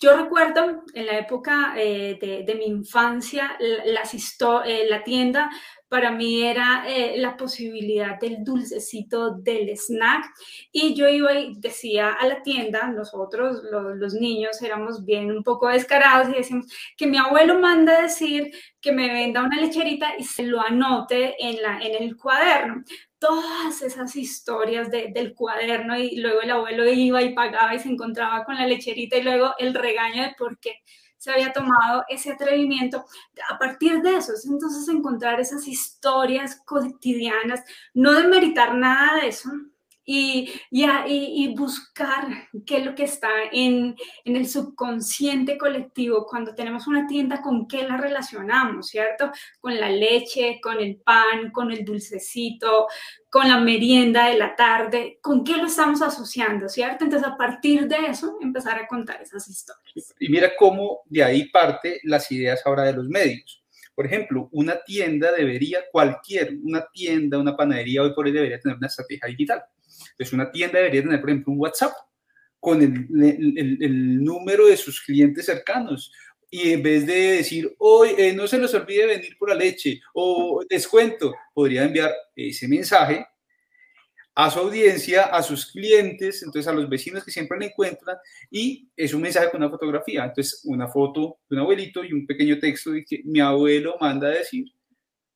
[0.00, 5.50] Yo recuerdo en la época eh, de, de, mi infancia, las eh, la tienda
[5.88, 10.24] para mí era eh, la posibilidad del dulcecito del snack.
[10.72, 15.68] Y yo iba y decía a la tienda, nosotros los, niños éramos bien un poco
[15.68, 20.44] descarados y decimos que mi abuelo manda decir que me venda una lecherita y se
[20.44, 22.84] lo anote en, la, en el cuaderno
[23.18, 28.44] todas esas historias del cuaderno y luego el abuelo iba y pagaba y se encontraba
[28.44, 30.82] con la lecherita y luego el regaño de por qué
[31.18, 33.04] se había tomado ese atrevimiento.
[33.50, 39.50] A partir de eso, entonces encontrar esas historias cotidianas, no demeritar nada de eso,
[40.10, 42.26] y, y, y, buscar
[42.64, 43.94] qué es lo que está en,
[44.24, 49.30] en, el subconsciente colectivo cuando tenemos una tienda, con qué la relacionamos, ¿cierto?
[49.60, 52.86] Con la leche, con el pan, con el dulcecito,
[53.28, 57.04] con la merienda de la tarde, con qué lo estamos asociando, ¿cierto?
[57.04, 60.14] Entonces, a partir de eso, empezar a contar esas historias.
[60.18, 63.57] Y mira cómo de ahí parte las ideas ahora de los medios
[63.98, 68.76] Por ejemplo, una tienda debería, cualquier, una tienda, una panadería hoy por hoy debería tener
[68.76, 69.64] una estrategia digital.
[70.12, 71.94] Entonces, una tienda debería tener, por ejemplo, un WhatsApp
[72.60, 76.12] con el, el, el número de sus clientes cercanos,
[76.48, 80.00] y en vez de decir, hoy eh, no se les olvide venir por la leche
[80.14, 83.26] o descuento, podría enviar ese mensaje
[84.38, 88.16] a su audiencia, a sus clientes, entonces a los vecinos que siempre le encuentran
[88.48, 92.24] y es un mensaje con una fotografía, entonces una foto de un abuelito y un
[92.24, 94.66] pequeño texto de que mi abuelo manda a decir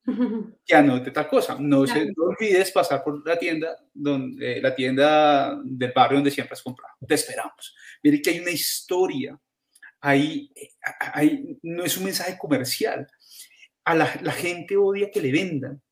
[0.65, 1.57] que anote tal cosa.
[1.59, 6.55] No, se, no olvides pasar por la tienda, donde, la tienda del barrio donde siempre
[6.55, 6.95] has comprado.
[7.05, 7.75] Te esperamos.
[8.05, 9.37] Mire que hay una historia
[10.01, 10.49] ahí,
[11.13, 13.09] ahí no es un mensaje comercial.
[13.85, 15.83] A la, la, gente odia que le vendan.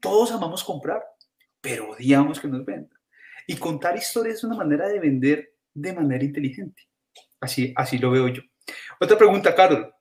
[0.00, 1.00] Todos amamos comprar,
[1.60, 2.98] pero odiamos que nos vendan.
[3.46, 6.82] Y contar historias es una manera de vender de manera inteligente.
[7.40, 8.42] Así, así lo veo yo.
[8.98, 9.92] Otra pregunta, Carol.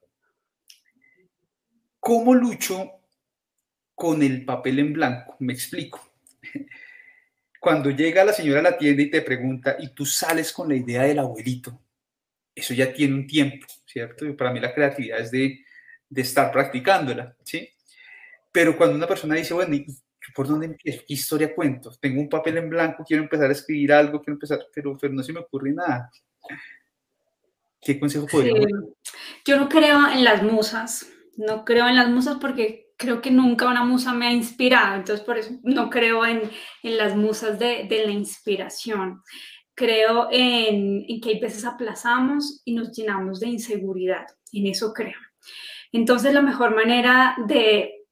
[2.00, 2.92] ¿Cómo lucho
[3.94, 5.36] con el papel en blanco?
[5.40, 6.14] Me explico.
[7.60, 10.76] Cuando llega la señora a la tienda y te pregunta, y tú sales con la
[10.76, 11.82] idea del abuelito,
[12.54, 14.26] eso ya tiene un tiempo, ¿cierto?
[14.26, 15.66] Y para mí la creatividad es de,
[16.08, 17.70] de estar practicándola, ¿sí?
[18.52, 19.76] Pero cuando una persona dice, bueno,
[20.34, 21.04] ¿por dónde empiezo?
[21.08, 21.92] ¿Qué historia cuento?
[22.00, 25.24] Tengo un papel en blanco, quiero empezar a escribir algo, quiero empezar, pero, pero no
[25.24, 26.10] se me ocurre nada.
[27.82, 28.74] ¿Qué consejo podría sí.
[29.46, 31.08] Yo no creo en las musas,
[31.38, 35.26] no creo en las musas porque creo que nunca una musa me ha inspirado, entonces
[35.26, 36.50] por eso no creo en,
[36.82, 39.22] en las musas de, de la inspiración
[39.76, 44.26] creo en, en, que hay veces aplazamos y nos llenamos de inseguridad.
[44.54, 45.20] En eso creo.
[45.92, 48.05] Entonces, la mejor manera de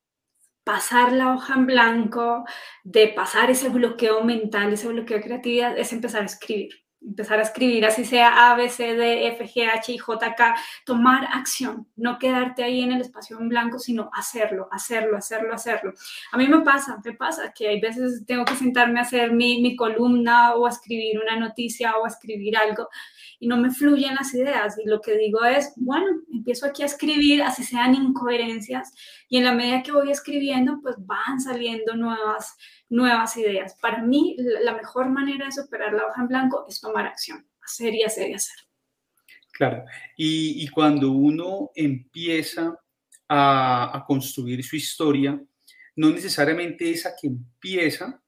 [0.63, 2.45] pasar la hoja en blanco,
[2.83, 7.43] de pasar ese bloqueo mental, ese bloqueo de creatividad, es empezar a escribir empezar a
[7.43, 11.87] escribir, así sea A, B, C, D, F, G, H, I, J, K, tomar acción,
[11.95, 15.93] no quedarte ahí en el espacio en blanco, sino hacerlo, hacerlo, hacerlo, hacerlo.
[16.31, 19.61] A mí me pasa, me pasa que hay veces tengo que sentarme a hacer mi,
[19.61, 22.87] mi columna o a escribir una noticia o a escribir algo
[23.39, 26.87] y no me fluyen las ideas y lo que digo es, bueno, empiezo aquí a
[26.87, 28.93] escribir, así sean incoherencias
[29.29, 32.55] y en la medida que voy escribiendo, pues van saliendo nuevas
[32.93, 33.75] nuevas ideas.
[33.81, 37.93] Para mí, la mejor manera de superar la hoja en blanco es tomar acción, hacer
[37.93, 38.55] y hacer y hacer.
[39.51, 39.83] Claro,
[40.15, 42.75] y, y cuando uno empieza
[43.27, 45.39] a, a, construir su historia,
[45.95, 48.21] no necesariamente esa que empieza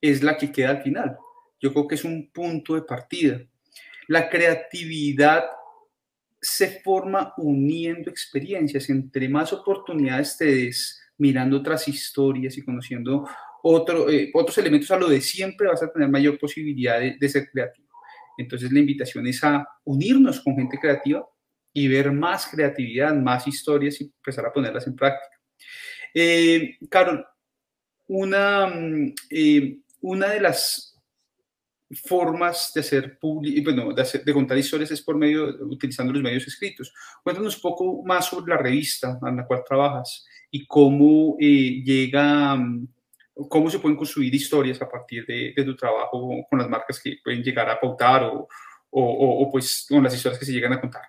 [0.00, 1.16] es la que queda al final.
[1.60, 3.40] Yo creo que es un punto de partida.
[4.12, 5.44] La creatividad
[6.38, 8.90] se forma uniendo experiencias.
[8.90, 13.26] Entre más oportunidades te des mirando otras historias y conociendo
[14.10, 17.48] eh, otros elementos a lo de siempre, vas a tener mayor posibilidad de, de, ser
[17.50, 17.88] creativo.
[18.36, 21.26] Entonces la invitación es a unirnos con gente creativa
[21.72, 25.40] y ver más creatividad, más historias y empezar a ponerlas en práctica.
[26.12, 27.24] Eh, Carol,
[28.08, 30.91] una, mm, eh, una de las
[31.94, 36.46] formas de hacer bueno, de, hacer, de, contar historias es por medio, utilizando los medios
[36.46, 36.92] escritos.
[37.22, 42.56] Cuéntanos un poco más sobre la revista en la cual trabajas y cómo eh, llega
[42.56, 42.88] mm,
[43.48, 47.16] cómo se pueden construir historias a partir de, de, tu trabajo con las marcas que
[47.24, 48.48] pueden llegar a pautar o,
[48.90, 51.02] o, o, pues con las historias que se llegan a contar.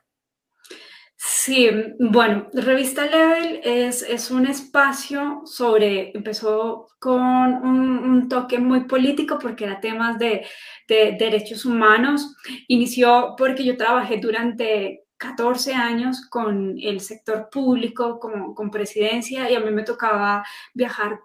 [1.25, 9.39] Sí, bueno, Revista Level es, es un espacio sobre, empezó con un, toque muy político
[9.39, 10.45] porque era temas de,
[10.87, 12.35] de derechos humanos.
[12.67, 19.55] Inició porque yo trabajé durante 14 años con el sector público, como, con presidencia, y
[19.55, 21.21] a mí me tocaba viajar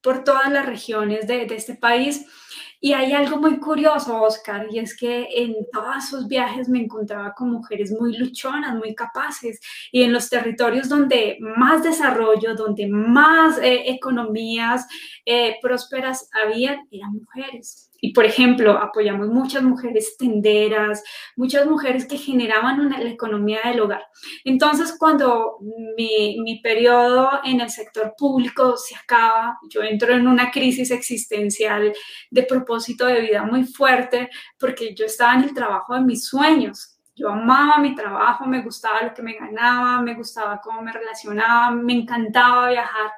[0.00, 2.26] por todas las regiones de, este país.
[2.84, 7.32] Y hay algo muy curioso, Oscar, y es que en todos esos viajes me encontraba
[7.32, 9.60] con mujeres muy luchonas, muy capaces,
[9.92, 14.88] y en los territorios donde más desarrollo, donde más eh, economías
[15.24, 17.88] eh, prósperas habían, eran mujeres.
[18.04, 21.04] Y, por ejemplo, apoyamos muchas mujeres tenderas,
[21.36, 24.02] muchas mujeres que generaban una, la economía del hogar.
[24.42, 25.58] Entonces, cuando
[25.96, 31.92] mi, mi periodo en el sector público se acaba, yo entro en una crisis existencial
[32.28, 36.98] de propósito de vida muy fuerte, porque yo estaba en el trabajo de mis sueños.
[37.14, 41.70] Yo amaba mi trabajo, me gustaba lo que me ganaba, me gustaba cómo me relacionaba,
[41.70, 43.12] me encantaba viajar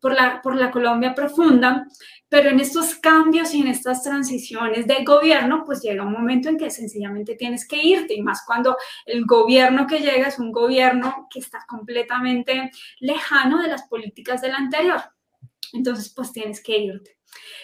[0.00, 1.86] por la, por la Colombia profunda,
[2.28, 6.58] pero en estos cambios y en estas transiciones de gobierno, pues llega un momento en
[6.58, 11.26] que sencillamente tienes que irte, y más cuando el gobierno que llega es un gobierno
[11.30, 15.00] que está completamente lejano de las políticas del anterior.
[15.72, 17.18] Entonces, pues tienes que irte.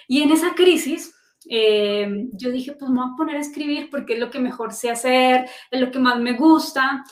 [0.09, 1.15] Y en esa crisis,
[1.49, 4.73] eh, yo dije, pues me voy a poner a escribir porque es lo que mejor
[4.73, 7.05] sé hacer, es lo que más me gusta.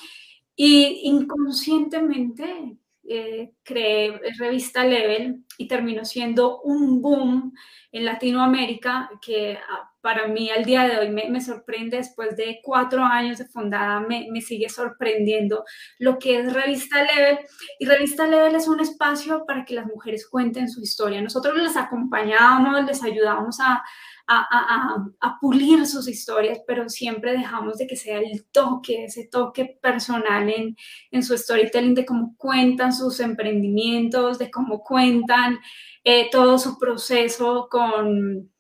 [0.57, 7.53] Y inconscientemente eh, creé revista Level y terminó siendo un boom
[7.91, 13.03] en Latinoamérica que ah, para mí al día de hoy me, sorprende, después de cuatro
[13.05, 15.64] años de fundada, me, sigue sorprendiendo
[15.98, 17.38] lo que es Revista Level.
[17.78, 21.22] Y Revista Level es un espacio para que las mujeres cuenten su historia.
[21.22, 23.82] Nosotros les acompañamos, les ayudamos a,
[24.26, 30.48] a, pulir sus historias, pero siempre dejamos de que sea el toque, ese toque personal
[30.48, 30.76] en,
[31.11, 35.59] en su storytelling, de cómo cuentan sus emprendimientos, de cómo cuentan
[36.05, 38.51] eh, todo su proceso con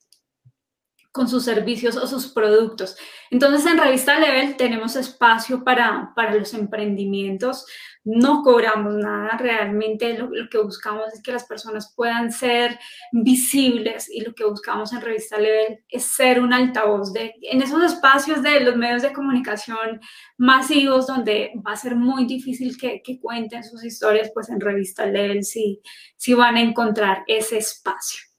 [1.12, 2.96] con sus servicios o sus productos.
[3.30, 7.66] Entonces, en Revista Level tenemos espacio para, para los emprendimientos.
[8.02, 12.78] No cobramos nada, realmente lo, que buscamos es que las personas puedan ser
[13.12, 17.82] visibles y lo que buscamos en Revista Level es ser un altavoz de, en esos
[17.84, 20.00] espacios de los medios de comunicación
[20.38, 25.06] masivos donde va a ser muy difícil que, que cuenten sus historias, pues en Revista
[25.06, 25.80] Level sí,
[26.16, 28.31] sí van a encontrar ese espacio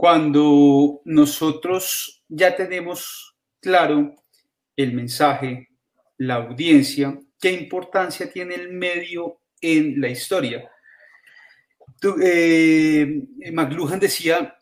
[0.00, 4.14] cuando nosotros ya tenemos claro
[4.74, 5.68] el mensaje,
[6.16, 10.70] la audiencia, qué importancia tiene el medio en la historia.
[12.22, 14.56] eh, McLuhan decía,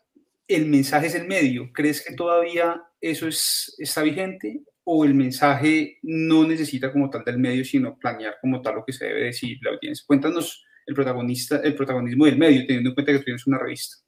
[0.45, 1.71] el mensaje es el medio.
[1.71, 7.39] ¿Crees que todavía eso es, está vigente o el mensaje no necesita como tal del
[7.39, 10.03] medio, sino planear como tal lo que se debe decir la audiencia?
[10.05, 14.03] Cuéntanos el, protagonista, el protagonismo del medio, teniendo en cuenta que tienes una revista.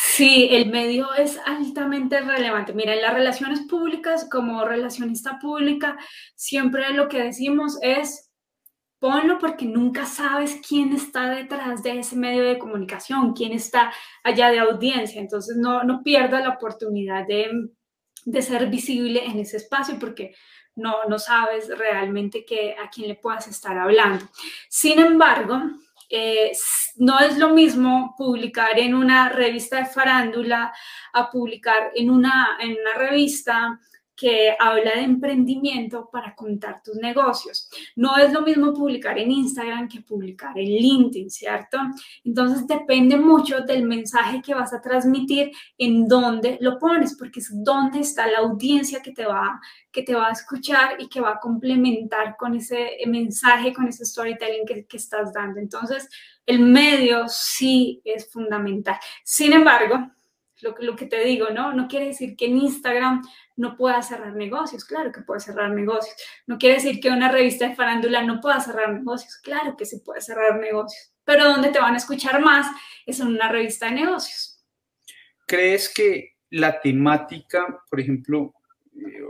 [0.00, 2.72] Sí, el medio es altamente relevante.
[2.72, 5.98] Mira, en las relaciones públicas, como relacionista pública,
[6.36, 8.30] siempre lo que decimos es
[9.00, 13.92] ponlo porque nunca sabes quién está detrás de ese medio de comunicación, quién está
[14.22, 15.20] allá de audiencia.
[15.20, 17.50] Entonces, no, no pierdas la oportunidad de,
[18.24, 20.32] de, ser visible en ese espacio porque
[20.76, 24.24] no, no sabes realmente que, a quién le puedas estar hablando.
[24.68, 25.60] Sin embargo,
[26.08, 26.52] eh,
[26.96, 30.72] no es lo mismo publicar en una revista de farándula
[31.12, 33.78] a publicar en una, en una revista
[34.18, 37.70] que habla de emprendimiento para contar tus negocios.
[37.94, 41.78] No es lo mismo publicar en Instagram que publicar en LinkedIn, ¿cierto?
[42.24, 47.50] Entonces depende mucho del mensaje que vas a transmitir, en dónde lo pones, porque es
[47.62, 49.60] dónde está la audiencia que te va,
[49.92, 54.04] que te va a escuchar y que va a complementar con ese mensaje, con ese
[54.04, 55.60] storytelling que, que estás dando.
[55.60, 56.08] Entonces,
[56.44, 58.96] el medio sí es fundamental.
[59.22, 60.10] Sin embargo,
[60.60, 61.72] lo, lo, que te digo, ¿no?
[61.72, 63.22] No quiere decir que en Instagram
[63.56, 66.14] no pueda cerrar negocios, claro que puede cerrar negocios.
[66.46, 70.00] No quiere decir que una revista de farándula no pueda cerrar negocios, claro que se
[70.00, 71.12] puede cerrar negocios.
[71.24, 72.66] Pero donde te van a escuchar más
[73.04, 74.64] es en una revista de negocios.
[75.46, 78.54] ¿Crees que la temática, por ejemplo,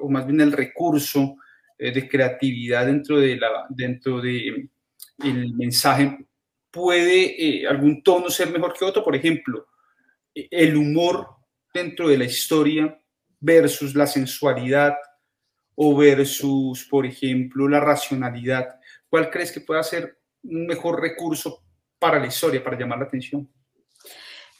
[0.00, 1.36] o más bien el recurso
[1.78, 4.68] eh, de creatividad dentro de la dentro de
[5.18, 6.26] el mensaje
[6.70, 9.02] puede eh, algún tono ser mejor que otro?
[9.02, 9.66] Por ejemplo,
[10.34, 11.28] el humor
[11.72, 12.98] dentro de la historia
[13.40, 14.96] versus la sensualidad
[15.74, 18.80] o versus, por ejemplo, la racionalidad.
[19.08, 21.62] ¿Cuál crees que puede ser un mejor recurso
[21.98, 23.48] para la historia, para llamar la atención?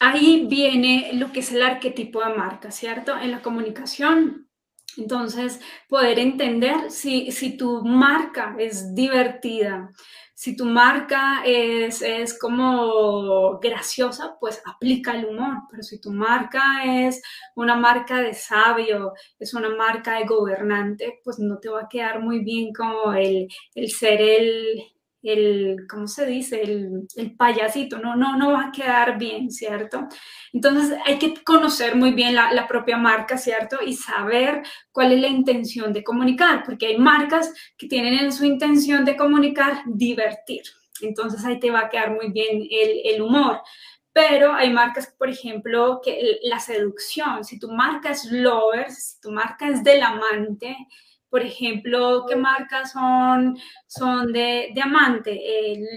[0.00, 3.18] Ahí viene lo que es el arquetipo de marca, ¿cierto?
[3.18, 4.48] En la comunicación.
[4.96, 9.90] Entonces, poder entender si, si tu marca es divertida,
[10.38, 16.62] si tu marca es, es, como graciosa, pues aplica el humor, pero si tu marca
[16.84, 17.20] es
[17.56, 22.20] una marca de sabio, es una marca de gobernante, pues no te va a quedar
[22.20, 24.80] muy bien como el, el ser el,
[25.22, 26.62] el, ¿cómo se dice?
[26.62, 30.08] El, el, payasito, no, no, no va a quedar bien, ¿cierto?
[30.52, 33.78] Entonces hay que conocer muy bien la, la, propia marca, ¿cierto?
[33.84, 34.62] Y saber
[34.92, 39.16] cuál es la intención de comunicar, porque hay marcas que tienen en su intención de
[39.16, 40.62] comunicar divertir.
[41.00, 43.60] Entonces ahí te va a quedar muy bien el, el humor.
[44.12, 49.30] Pero hay marcas, por ejemplo, que la seducción, si tu marca es lovers, si tu
[49.30, 50.76] marca es del amante,
[51.30, 55.38] por ejemplo, ¿qué marcas son, son de diamante?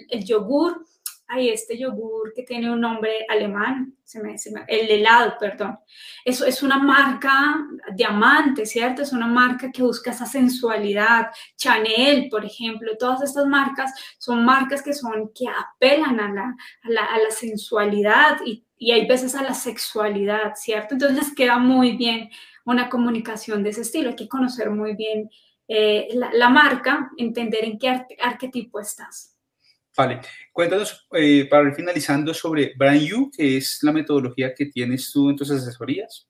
[0.09, 0.86] El, yogur,
[1.27, 4.36] hay este yogur que tiene un nombre alemán, se me,
[4.67, 5.79] el helado, perdón.
[6.25, 7.65] Eso es una marca
[7.95, 9.01] diamante, ¿cierto?
[9.01, 11.27] Es una marca que busca esa sensualidad.
[11.55, 17.19] Chanel, por ejemplo, todas estas marcas son marcas que son, que apelan a la, a
[17.19, 20.95] la, sensualidad y, y hay veces a la sexualidad, ¿cierto?
[20.95, 22.29] Entonces queda muy bien
[22.66, 24.09] una comunicación de ese estilo.
[24.09, 25.30] Hay que conocer muy bien
[25.68, 29.38] eh, la, la, marca, entender en qué arquetipo estás.
[29.95, 30.22] Vale,
[30.53, 35.30] cuéntanos eh, para ir finalizando sobre Brand You, que es la metodología que tienes tú
[35.30, 36.28] en tus asesorías.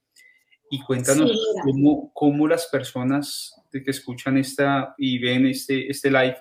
[0.70, 6.36] Y cuéntanos sí, cómo, cómo, las personas que escuchan esta y ven este, este live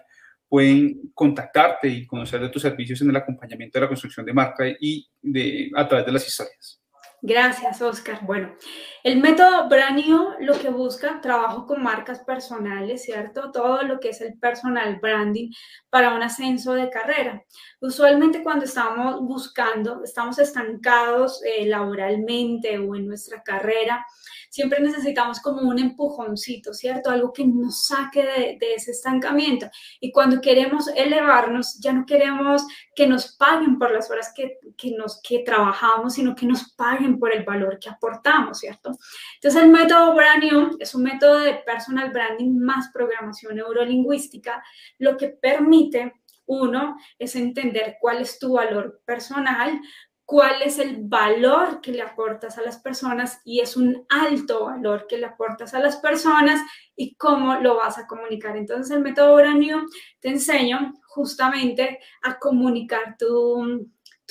[0.47, 4.65] pueden contactarte y conocer de tus servicios en el acompañamiento de la construcción de marca
[4.79, 6.80] y de, a través de las historias.
[7.23, 8.25] Gracias, Oscar.
[8.25, 8.55] Bueno,
[9.03, 13.51] el método Branio lo que busca, trabajo con marcas personales, ¿cierto?
[13.51, 15.51] Todo lo que es el personal branding
[15.91, 17.43] para un ascenso de carrera.
[17.79, 24.03] Usualmente cuando estamos buscando, estamos estancados eh, laboralmente o en nuestra carrera,
[24.49, 27.09] siempre necesitamos como un empujoncito, ¿cierto?
[27.09, 29.69] Algo que nos saque de, ese estancamiento.
[29.99, 32.65] Y cuando queremos elevarnos, ya no queremos
[32.95, 37.10] que nos paguen por las horas que, que, nos, que trabajamos, sino que nos paguen
[37.19, 38.91] por el valor que aportamos, ¿cierto?
[39.35, 44.63] Entonces el método Brand es un método de personal branding más programación neurolingüística,
[44.99, 46.13] lo que permite
[46.45, 49.79] uno es entender cuál es tu valor personal,
[50.25, 55.05] cuál es el valor que le aportas a las personas y es un alto valor
[55.07, 56.61] que le aportas a las personas
[56.95, 58.55] y cómo lo vas a comunicar.
[58.55, 59.85] Entonces el método Uranio
[60.21, 63.89] te enseño justamente a comunicar tu,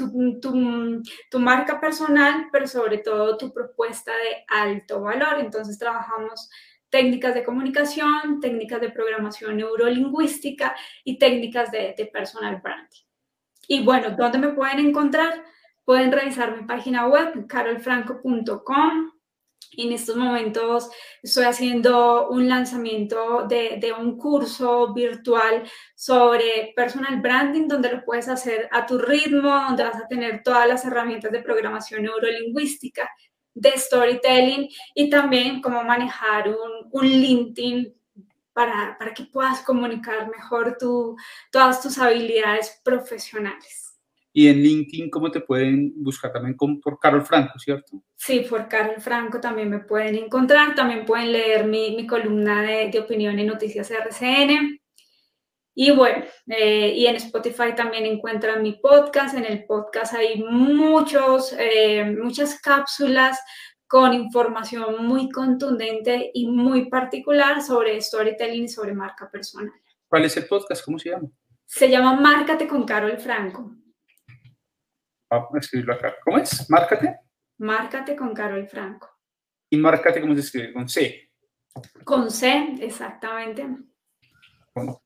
[0.08, 5.38] tu, tu, tu, marca personal, pero sobre todo tu propuesta de alto valor.
[5.40, 6.48] Entonces trabajamos
[6.88, 10.74] técnicas de comunicación, técnicas de programación neurolingüística
[11.04, 13.04] y técnicas de, de personal branding.
[13.68, 15.44] Y bueno, ¿dónde me pueden encontrar?
[15.84, 19.12] Pueden revisar mi página web, carolfranco.com.
[19.76, 20.90] En estos momentos
[21.22, 25.62] estoy haciendo un lanzamiento de, un curso virtual
[25.94, 30.66] sobre personal branding, donde lo puedes hacer a tu ritmo, donde vas a tener todas
[30.66, 33.08] las herramientas de programación neurolingüística,
[33.54, 36.48] de storytelling y también cómo manejar
[36.92, 37.94] un, LinkedIn
[38.52, 40.78] para, para, que puedas comunicar mejor
[41.52, 43.89] todas tus habilidades profesionales.
[44.40, 46.32] Y en LinkedIn, ¿cómo te pueden buscar?
[46.32, 48.02] También por Carol Franco, ¿cierto?
[48.16, 50.74] Sí, por Carol Franco también me pueden encontrar.
[50.74, 54.80] También pueden leer mi, mi columna de, de, opinión y noticias RCN.
[55.74, 59.36] Y bueno, eh, y en Spotify también encuentran mi podcast.
[59.36, 63.38] En el podcast hay muchos, eh, muchas cápsulas
[63.86, 69.70] con información muy contundente y muy particular sobre storytelling y sobre marca personal.
[70.08, 70.82] ¿Cuál es el podcast?
[70.82, 71.28] ¿Cómo se llama?
[71.66, 73.76] Se llama Márcate con Carol Franco.
[75.30, 76.16] Vamos a escribirlo acá.
[76.24, 76.68] ¿Cómo es?
[76.68, 77.16] Márcate.
[77.58, 79.08] Márcate con Carol Franco.
[79.70, 80.72] ¿Y márcate cómo se escribe?
[80.72, 81.30] Con C.
[82.04, 83.64] Con C, exactamente.
[84.74, 84.96] Con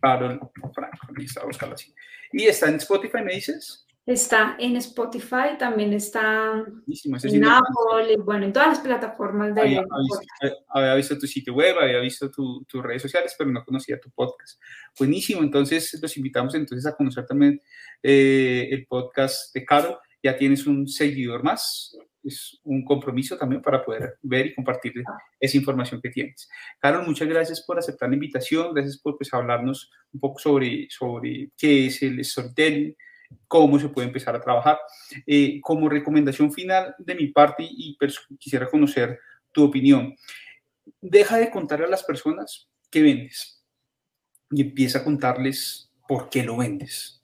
[0.00, 0.38] Carol
[0.74, 1.12] Franco.
[1.16, 1.94] Listo, a buscarlo así.
[2.32, 3.85] ¿Y está en Spotify, me dices?
[4.06, 9.60] Está en Spotify, también está en Apple, bueno, en todas las plataformas de...
[9.60, 13.98] Había, visto, había visto, tu sitio web, había visto tus redes sociales, pero no conocía
[13.98, 14.62] tu podcast.
[14.96, 17.60] Buenísimo, entonces los invitamos entonces a conocer también
[18.00, 19.98] eh, el podcast de Carol.
[20.22, 24.92] Ya tienes un seguidor más, es un compromiso también para poder ver y compartir
[25.40, 26.48] esa información que tienes.
[26.78, 31.50] Carol, muchas gracias por aceptar la invitación, gracias por pues, hablarnos un poco sobre, sobre
[31.56, 32.96] qué es el storytelling,
[33.48, 34.78] cómo se puede empezar a trabajar.
[35.26, 37.96] Eh, como recomendación final de mi parte, y
[38.38, 39.18] quisiera conocer
[39.52, 40.14] tu opinión,
[41.00, 43.64] deja de contarle a las personas qué vendes
[44.50, 47.22] y empieza a contarles por qué lo vendes.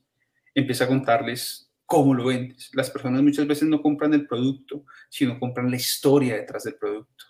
[0.55, 2.71] Empieza a contarles cómo lo vendes.
[2.75, 7.27] Las personas muchas veces no compran el producto, sino compran la historia detrás del producto.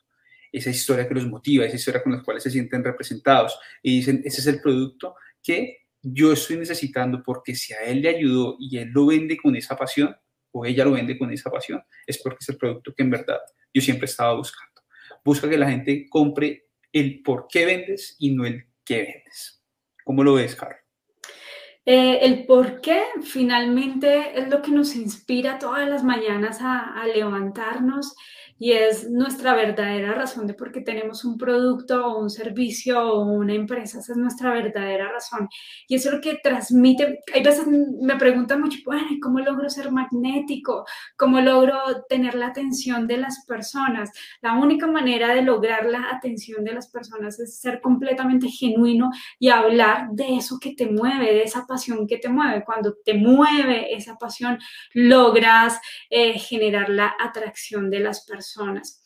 [0.50, 4.22] Esa historia que los motiva, esa historia con la cual se sienten representados y dicen,
[4.24, 8.78] ese es el producto que yo estoy necesitando porque si a él le ayudó y
[8.78, 10.16] él lo vende con esa pasión,
[10.50, 13.38] o ella lo vende con esa pasión, es porque es el producto que en verdad
[13.72, 14.82] yo siempre estaba buscando.
[15.24, 19.62] Busca que la gente compre el por qué vendes y no el qué vendes.
[20.04, 20.78] ¿Cómo lo ves, Carlos?
[21.84, 27.06] Eh, el por qué finalmente es lo que nos inspira todas las mañanas a, a
[27.06, 28.14] levantarnos
[28.58, 33.24] y es nuestra verdadera razón de por qué tenemos un producto o un servicio o
[33.24, 35.48] una empresa, esa es nuestra verdadera razón.
[35.88, 39.90] Y eso es lo que transmite, hay veces me preguntan mucho, bueno, ¿cómo logro ser
[39.90, 40.84] magnético?
[41.16, 44.10] ¿Cómo logro tener la atención de las personas?
[44.40, 49.48] La única manera de lograr la atención de las personas es ser completamente genuino y
[49.48, 52.64] hablar de eso que te mueve, de esa pasión que te mueve.
[52.64, 54.58] Cuando te mueve esa pasión,
[54.92, 55.80] logras
[56.10, 59.02] eh, generar la atracción de las personas personas.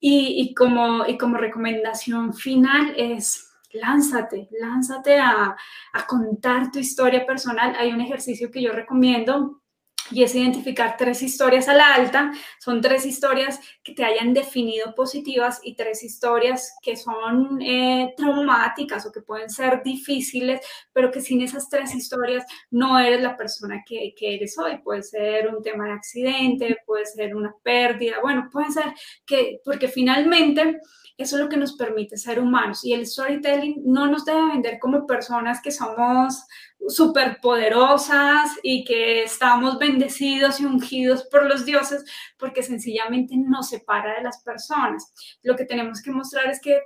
[0.00, 5.56] Y, y, como, y como recomendación final es lánzate, lánzate a,
[5.92, 7.74] a contar tu historia personal.
[7.76, 9.62] Hay un ejercicio que yo recomiendo
[10.10, 12.32] y es identificar tres historias a la alta.
[12.58, 19.06] Son tres historias que te hayan definido positivas y tres historias que son eh, traumáticas
[19.06, 20.60] o que pueden ser difíciles,
[20.92, 24.78] pero que sin esas tres historias no eres la persona que, que eres hoy.
[24.78, 28.94] Puede ser un tema de accidente, puede ser una pérdida, bueno, puede ser
[29.26, 30.80] que, porque finalmente
[31.18, 32.84] eso es lo que nos permite ser humanos.
[32.84, 36.46] Y el storytelling no nos debe vender como personas que somos
[36.86, 42.04] súper poderosas y que estamos bendecidos y ungidos por los dioses,
[42.38, 45.12] porque sencillamente nos separa de las personas.
[45.42, 46.80] Lo que tenemos que mostrar es que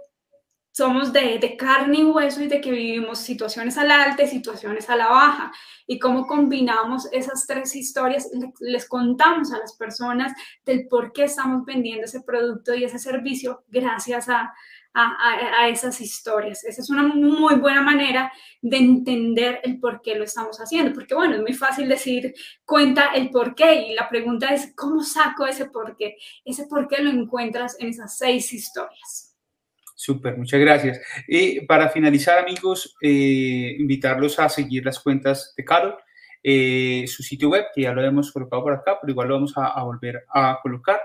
[0.73, 4.29] somos de, de, carne y hueso y de que vivimos situaciones a la alta y
[4.29, 5.53] situaciones a la baja.
[5.87, 8.31] Y cómo combinamos esas tres historias,
[8.61, 10.33] les contamos a las personas
[10.65, 14.55] del por qué estamos vendiendo ese producto y ese servicio gracias a,
[14.95, 16.65] a, a, esas historias.
[16.65, 21.15] Esa es una muy buena manera de entender el por qué lo estamos haciendo, porque
[21.15, 22.35] bueno, es muy fácil decir,
[22.65, 26.17] cuenta el por qué y la pregunta es, ¿cómo saco ese por qué?
[26.45, 29.37] Ese por qué lo encuentras en esas seis historias.
[29.95, 31.01] Súper, muchas gracias.
[31.29, 35.97] Y para finalizar, amigos, eh, invitarlos a seguir las cuentas de Carol,
[36.43, 39.57] eh, su sitio web, que ya lo hemos colocado por acá, pero igual lo vamos
[39.57, 41.01] a, a volver a colocar,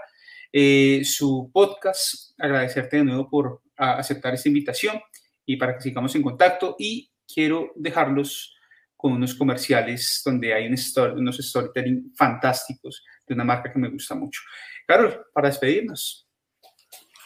[0.52, 5.00] eh, su podcast, agradecerte de nuevo por aceptar esta invitación
[5.46, 6.76] y para que sigamos en contacto.
[6.80, 8.56] Y quiero dejarlos
[8.96, 13.90] con unos comerciales donde hay un story, unos storytelling fantásticos de una marca que me
[13.90, 14.42] gusta mucho.
[14.88, 16.28] Carol, para despedirnos.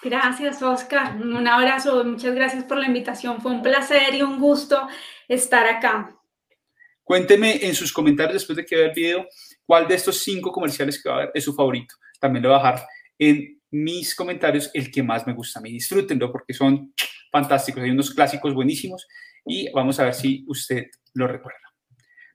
[0.04, 1.16] Gracias, Oscar.
[1.16, 2.04] Un abrazo.
[2.04, 3.40] Muchas gracias por la invitación.
[3.40, 4.88] Fue un placer y un gusto
[5.28, 6.18] estar acá.
[7.04, 9.28] Cuénteme en sus comentarios después de que vea el video
[9.66, 11.96] cuál de estos cinco comerciales que va a ver es su favorito.
[12.20, 12.88] También lo voy a dejar
[13.20, 15.72] en mis comentarios el que más me gusta a mí.
[15.72, 16.94] Disfrútenlo porque son
[17.32, 17.82] fantásticos.
[17.84, 19.08] Hay unos clásicos buenísimos
[19.46, 21.58] y vamos a ver si usted lo recuerda.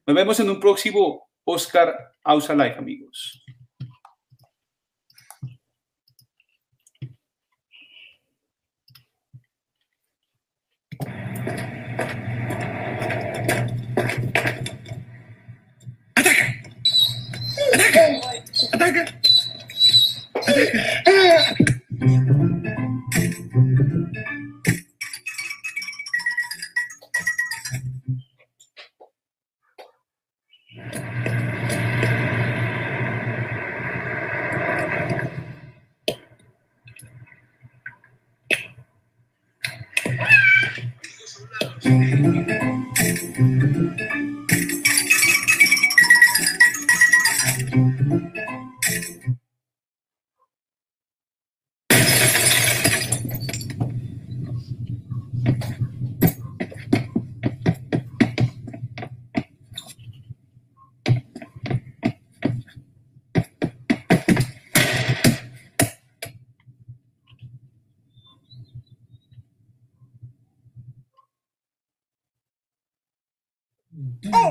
[0.06, 3.44] Nos vemos en un próximo Oscar Ausa Live, amigos.
[18.72, 19.16] ¡Ataca!
[21.36, 21.54] Yeah.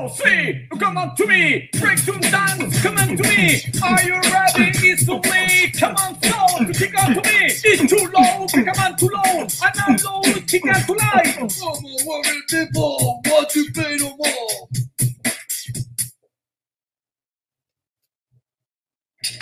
[0.06, 3.60] Oh, see, come on to me, break some dance, come on to me.
[3.82, 4.70] Are you ready?
[4.86, 5.72] It's to me.
[5.72, 7.46] Come on, soul, kick out to me.
[7.50, 9.40] It's too low, come on, too low.
[9.40, 11.34] And I'm low, kick out to light.
[11.34, 14.68] Come on, worry people, what you pay no more.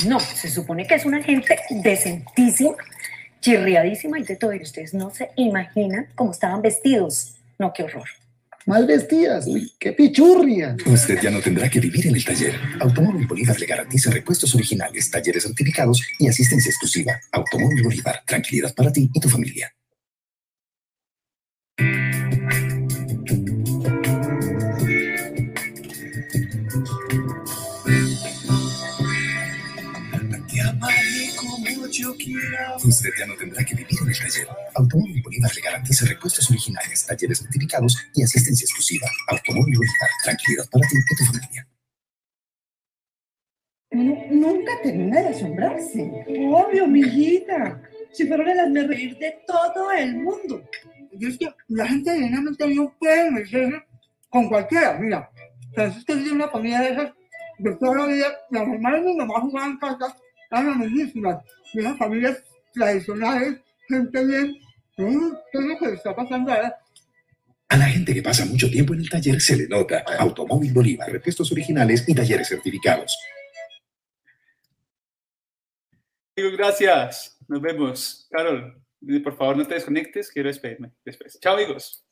[0.07, 2.77] No, se supone que es una gente decentísima,
[3.43, 4.55] chirriadísima y de todo.
[4.55, 7.35] Y ustedes no se imaginan cómo estaban vestidos.
[7.59, 8.09] No, qué horror.
[8.67, 9.45] Mal vestidas,
[9.79, 10.75] qué pichurria.
[10.87, 12.55] Usted ya no tendrá que vivir en el taller.
[12.81, 17.21] Automóvil Bolívar le garantiza repuestos originales, talleres certificados y asistencia exclusiva.
[17.33, 19.71] Automóvil Bolívar, tranquilidad para ti y tu familia.
[32.85, 34.49] Usted ya no tendrá que vivir en el taller.
[34.75, 39.09] Automóvil Bolívar le garantiza repuestos originales, talleres certificados y asistencia exclusiva.
[39.29, 41.69] Automóvil Bolívar, tranquilidad para ti y tu familia.
[43.95, 46.25] Nunca termina de asombrarse.
[46.51, 47.81] Obvio, mi hijita.
[48.13, 50.63] Si fueron el hazme reír de todo el mundo.
[51.13, 53.83] Y es que la gente genuinamente no puede meterse
[54.29, 54.99] con cualquiera.
[54.99, 55.31] Mira,
[55.75, 57.13] Francisco tiene una familia de esas
[57.59, 58.27] de toda la vida.
[58.51, 60.17] La mamá y mamá jugaban casa,
[60.51, 61.39] eran bellísimas.
[61.75, 64.59] Esas familias tradicionales, gente bien.
[64.97, 66.79] ¿Qué es lo que le está pasando ahora?
[67.68, 70.05] A la gente que pasa mucho tiempo en el taller se le nota.
[70.18, 73.16] Automóvil Bolívar, repuestos originales y talleres certificados.
[76.37, 77.39] Amigos, gracias.
[77.49, 78.29] Nos vemos.
[78.31, 78.81] Carol,
[79.22, 80.31] por favor, no te desconectes.
[80.31, 81.39] Quiero despedirme después.
[81.41, 82.05] Chao, amigos.